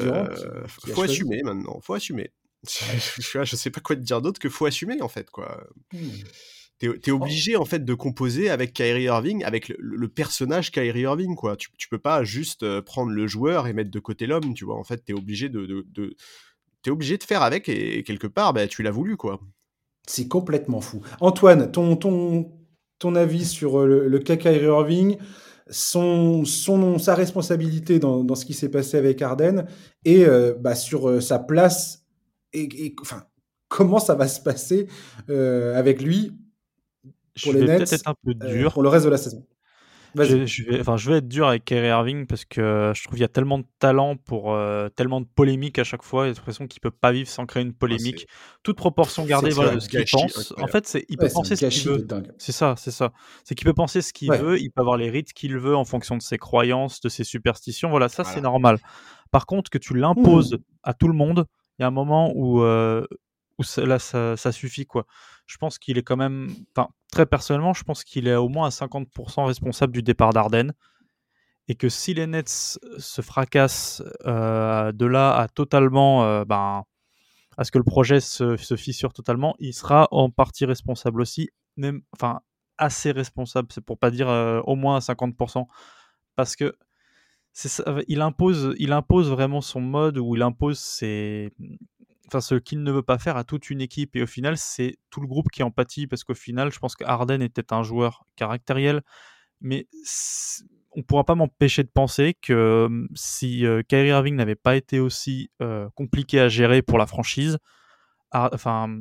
[0.67, 2.33] faut assumer maintenant, faut assumer.
[2.69, 5.65] je, je sais pas quoi te dire d'autre que faut assumer en fait quoi.
[5.93, 5.99] Hmm
[6.93, 7.17] t'es es oh.
[7.17, 11.57] obligé en fait de composer avec Kyrie Irving, avec le, personnage Kyrie Irving quoi.
[11.57, 14.65] Tu, tu peux pas juste euh, prendre le joueur et mettre de côté l'homme, tu
[14.65, 14.77] vois.
[14.77, 16.17] En fait, t'es obligé de, de,
[16.87, 19.41] es obligé de faire avec et, quelque part, bah, tu l'as voulu quoi.
[20.07, 21.01] C'est complètement fou.
[21.21, 22.53] Antoine, ton ton
[22.99, 25.19] ton avis sur euh, le, le cas Kyrie Irving,
[25.69, 29.67] son, son sa responsabilité dans, dans ce qui s'est passé avec Arden
[30.05, 32.05] et euh, bah, sur sa place
[32.53, 33.25] et, enfin
[33.69, 34.87] comment ça va se passer
[35.29, 36.33] avec lui
[37.35, 38.73] je vais peut-être être un peu euh, dur.
[38.73, 39.45] pour le reste de la saison.
[40.17, 43.15] Je, je, vais, enfin, je vais être dur avec Kyrie Irving parce que je trouve
[43.15, 46.27] qu'il y a tellement de talent pour euh, tellement de polémiques à chaque fois.
[46.27, 48.29] J'ai l'impression qu'il peut pas vivre sans créer une ah, polémique.
[48.63, 50.55] Toute proportion gardée voilà, de ce qu'il pense.
[50.61, 52.07] En fait, c'est il peut penser ce qu'il veut.
[52.39, 53.13] C'est ça, c'est ça.
[53.43, 54.61] C'est qu'il peut penser ce qu'il veut.
[54.61, 57.91] Il peut avoir les rites qu'il veut en fonction de ses croyances, de ses superstitions.
[57.91, 58.79] Voilà, ça c'est normal.
[59.33, 60.59] Par contre, que tu l'imposes mmh.
[60.85, 61.47] à tout le monde,
[61.79, 63.05] il y a un moment où euh,
[63.59, 65.07] où là ça, ça, suffit quoi.
[65.47, 68.67] Je pense qu'il est quand même, enfin très personnellement, je pense qu'il est au moins
[68.67, 70.73] à 50% responsable du départ d'Arden
[71.69, 76.85] et que si les Nets se fracassent euh, de là à totalement, euh, ben,
[77.57, 82.03] à ce que le projet se, fissure totalement, il sera en partie responsable aussi, même,
[82.13, 82.41] enfin
[82.77, 85.67] assez responsable, c'est pour pas dire euh, au moins à 50%,
[86.37, 86.75] parce que
[88.09, 91.53] il impose, il impose vraiment son mode où il impose ses,
[92.27, 94.17] enfin ce qu'il ne veut pas faire à toute une équipe.
[94.17, 96.97] Et au final c'est tout le groupe qui en pâtit parce qu'au final je pense
[96.97, 99.03] que Harden était un joueur caractériel.
[99.61, 99.87] Mais
[100.93, 105.01] on ne pourra pas m'empêcher de penser que si euh, Kyrie Irving n'avait pas été
[105.01, 105.51] aussi
[105.95, 107.59] compliqué à gérer pour la franchise
[108.35, 109.01] enfin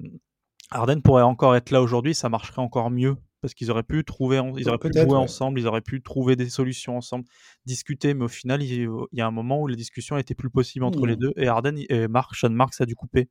[0.71, 4.39] Harden pourrait encore être là aujourd'hui ça marcherait encore mieux parce qu'ils auraient pu trouver,
[4.57, 7.25] ils auraient pu jouer ensemble, ils auraient pu trouver des solutions ensemble,
[7.65, 10.85] discuter, mais au final, il, y a un moment où les discussions étaient plus possibles
[10.85, 11.19] entre les mmh.
[11.19, 13.27] deux, et Arden et Mark, Sean Marks a dû couper.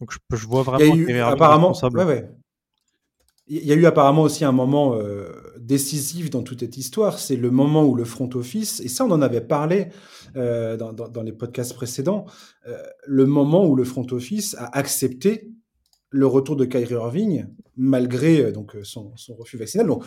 [0.00, 0.94] Donc je, je vois vraiment.
[0.94, 2.30] Il y a eu, apparemment, ouais, ouais.
[3.48, 7.36] Il y a eu apparemment aussi un moment euh, décisif dans toute cette histoire, c'est
[7.36, 9.88] le moment où le front office, et ça on en avait parlé
[10.36, 12.24] euh, dans, dans, dans, les podcasts précédents,
[12.66, 15.50] euh, le moment où le front office a accepté
[16.12, 17.46] le retour de Kyrie Irving,
[17.76, 19.86] malgré euh, donc euh, son, refus vaccinal.
[19.86, 20.04] Donc,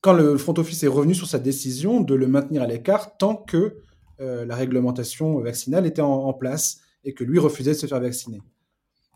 [0.00, 3.34] quand le front office est revenu sur sa décision de le maintenir à l'écart tant
[3.34, 3.78] que
[4.20, 8.40] euh, la réglementation vaccinale était en, place et que lui refusait de se faire vacciner.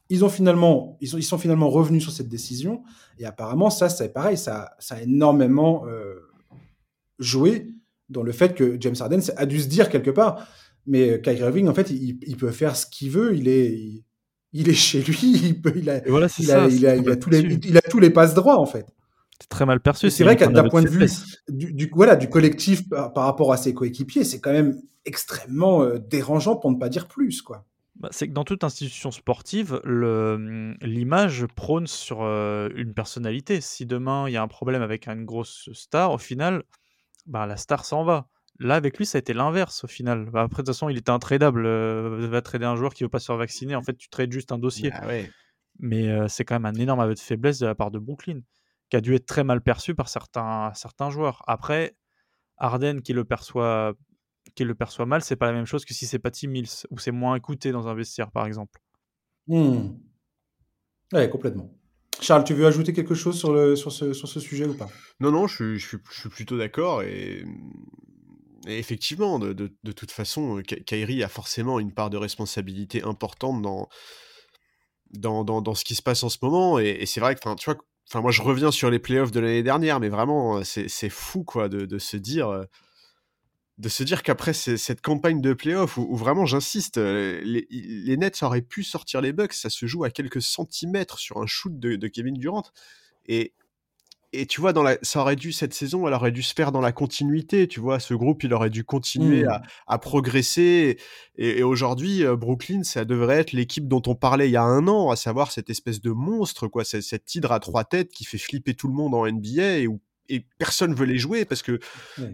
[0.09, 2.83] Ils ont finalement, ils sont, finalement revenus sur cette décision
[3.19, 5.85] et apparemment ça, c'est pareil, ça, a énormément
[7.19, 7.75] joué
[8.09, 10.49] dans le fait que James Harden a dû se dire quelque part,
[10.87, 14.05] mais Kyrie Irving en fait, il, peut faire ce qu'il veut, il est,
[14.69, 17.83] est chez lui, il, peut, il, a, il, a, il, a, tous les, il a
[17.83, 18.87] tous les passes droits en fait.
[19.41, 20.11] C'est très mal perçu.
[20.11, 21.07] C'est vrai qu'à d'un point de vue
[21.49, 25.99] du, du, voilà, du collectif par, rapport à ses coéquipiers, c'est quand même extrêmement euh,
[25.99, 27.43] dérangeant pour ne pas dire plus.
[27.43, 27.67] quoi.
[27.97, 33.61] Bah, c'est que dans toute institution sportive, l'image prône sur euh, une personnalité.
[33.61, 36.63] Si demain il y a un problème avec une grosse star, au final,
[37.27, 38.29] bah, la star s'en va.
[38.59, 40.31] Là, avec lui, ça a été l'inverse au final.
[40.31, 41.67] Bah, après, de toute façon, il était intradable.
[41.67, 43.75] Euh, va trader un joueur qui veut pas se faire vacciner.
[43.75, 44.91] En fait, tu trades juste un dossier.
[44.91, 45.07] Bah
[45.79, 48.41] Mais euh, c'est quand même un énorme aveu de faiblesse de la part de Brooklyn,
[48.89, 51.43] qui a dû être très mal perçu par certains, certains joueurs.
[51.47, 51.97] Après,
[52.57, 53.95] Arden qui le perçoit,
[54.55, 56.99] qui le perçoit mal, c'est pas la même chose que si c'est Patty Mills, où
[56.99, 58.81] c'est moins écouté dans un vestiaire, par exemple.
[59.49, 59.89] Mmh.
[61.13, 61.71] Ouais, complètement.
[62.21, 64.89] Charles, tu veux ajouter quelque chose sur, le, sur, ce, sur ce sujet ou pas?
[65.21, 67.03] Non, non, je suis, je suis plutôt d'accord.
[67.03, 67.45] Et
[68.67, 73.89] effectivement, de, de, de, toute façon, Kairi a forcément une part de responsabilité importante dans,
[75.13, 76.79] dans, dans, dans, ce qui se passe en ce moment.
[76.79, 79.63] Et, c'est vrai que, tu vois, enfin moi je reviens sur les playoffs de l'année
[79.63, 82.67] dernière, mais vraiment c'est fou quoi de, de se dire
[83.79, 88.63] de se dire qu'après cette campagne de playoffs où, vraiment j'insiste, les, les, Nets auraient
[88.63, 92.09] pu sortir les Bucks, ça se joue à quelques centimètres sur un shoot de, de
[92.09, 92.65] Kevin Durant
[93.27, 93.53] et
[94.41, 96.73] et tu vois, dans la, ça aurait dû, cette saison, elle aurait dû se faire
[96.73, 99.99] dans la continuité, tu vois, ce groupe, il aurait dû continuer à, mmh.
[100.01, 100.99] progresser.
[101.37, 104.87] Et, aujourd'hui, euh, Brooklyn, ça devrait être l'équipe dont on parlait il y a un
[104.89, 108.39] an, à savoir cette espèce de monstre, quoi, cette hydre à trois têtes qui fait
[108.39, 111.79] flipper tout le monde en NBA et où et personne veut les jouer parce que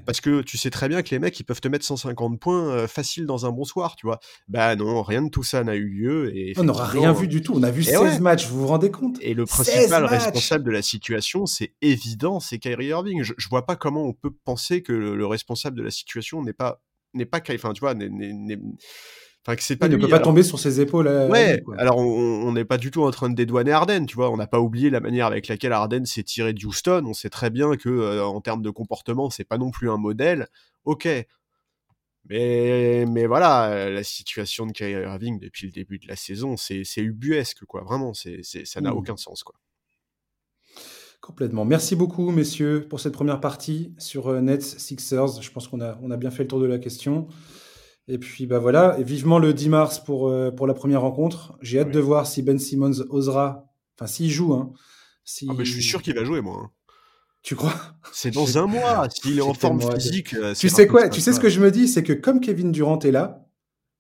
[0.07, 2.69] parce que tu sais très bien que les mecs ils peuvent te mettre 150 points
[2.69, 4.21] euh, facile dans un bon soir, tu vois.
[4.49, 7.43] Bah non, rien de tout ça n'a eu lieu et on n'aura rien vu du
[7.43, 7.55] tout.
[7.55, 9.19] On a vu 16 matchs, vous vous rendez compte?
[9.21, 13.23] Et le principal responsable de la situation, c'est évident, c'est Kyrie Irving.
[13.23, 16.53] Je, je, vois pas comment on peut penser que le, responsable de la situation n'est
[16.53, 16.83] pas
[17.15, 18.09] n'est pas enfin tu vois, n'est
[19.45, 19.87] Enfin, que c'est pas.
[19.87, 21.09] Il ne peut pas tomber sur ses épaules.
[21.09, 21.63] ouais.
[21.77, 24.31] alors, on n'est pas du tout en train de dédouaner Arden, tu vois.
[24.31, 27.03] On n'a pas oublié la manière avec laquelle Arden s'est tiré de Houston.
[27.07, 29.97] On sait très bien que, euh, en termes de comportement, c'est pas non plus un
[29.97, 30.47] modèle.
[30.85, 31.09] Ok.
[32.29, 36.57] Mais, mais voilà, euh, la situation de Kyrie Irving depuis le début de la saison,
[36.57, 37.83] c'est ubuesque, quoi.
[37.83, 38.97] Vraiment, c'est ça n'a mmh.
[38.97, 39.57] aucun sens, quoi.
[41.21, 41.65] Complètement.
[41.65, 45.41] Merci beaucoup, messieurs, pour cette première partie sur euh, Nets Sixers.
[45.41, 47.29] Je pense qu'on a, on a bien fait le tour de la question.
[48.09, 51.57] Et puis bah voilà, et vivement le 10 mars pour, euh, pour la première rencontre.
[51.61, 54.55] J'ai hâte de voir si Ben Simmons osera, enfin s'il joue.
[54.55, 54.73] Hein,
[55.25, 55.49] si...
[55.49, 56.63] Ah, je suis sûr qu'il va jouer, moi.
[56.65, 56.71] Hein.
[57.43, 57.75] Tu crois?
[58.13, 60.35] C'est dans un mois, s'il est en forme physique.
[60.35, 61.09] Euh, tu sais quoi?
[61.09, 61.89] Tu sais ce que je me dis?
[61.89, 63.47] C'est que comme Kevin Durant est là,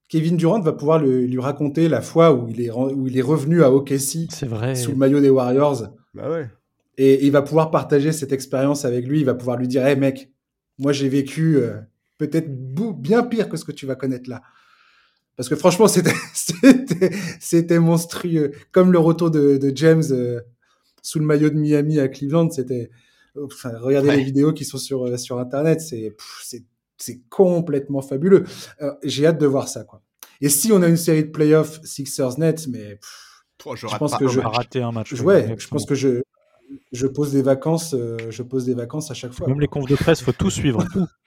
[0.08, 3.62] Kevin Durant va pouvoir lui raconter la fois où il est, où il est revenu
[3.62, 4.74] à OKC vrai.
[4.74, 5.88] sous le maillot des Warriors.
[6.14, 6.50] Bah ouais.
[6.98, 9.20] Et il va pouvoir partager cette expérience avec lui.
[9.20, 10.30] Il va pouvoir lui dire Hé mec,
[10.78, 11.56] moi j'ai vécu.
[11.56, 11.80] Euh,
[12.28, 12.50] peut-être
[13.00, 14.42] bien pire que ce que tu vas connaître là.
[15.36, 18.52] Parce que franchement, c'était monstrueux.
[18.70, 20.40] Comme le retour de, James euh,
[21.02, 22.90] sous le maillot de Miami à Cleveland, c'était.
[23.42, 28.44] Enfin, regardez les vidéos qui sont sur, euh, sur Internet, c'est complètement fabuleux.
[28.82, 29.84] Euh, j'ai hâte de voir ça.
[29.84, 30.02] quoi.
[30.42, 32.98] Et si on a une série de playoffs Sixers Nets, mais
[33.74, 35.14] je, pense que je raté un match.
[35.22, 36.20] Ouais, je pense que je,
[36.92, 37.96] je pose des vacances,
[38.28, 39.48] je pose des vacances à chaque fois.
[39.48, 40.84] Même les confs de presse, faut tout suivre,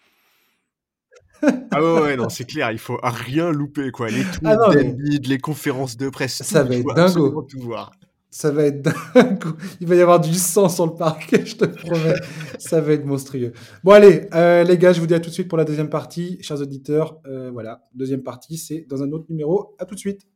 [1.71, 4.09] ah ouais, non, c'est clair, il faut rien louper, quoi.
[4.09, 6.43] Les tweets ah les conférences de presse.
[6.43, 7.41] Ça va être dingo.
[7.43, 7.91] Tout voir.
[8.29, 9.43] Ça va être dingue.
[9.79, 12.15] Il va y avoir du sang sur le parquet, je te promets.
[12.59, 13.53] ça va être monstrueux.
[13.83, 15.89] Bon, allez, euh, les gars, je vous dis à tout de suite pour la deuxième
[15.89, 16.37] partie.
[16.41, 19.75] Chers auditeurs, euh, voilà, deuxième partie, c'est dans un autre numéro.
[19.79, 20.27] À tout de suite.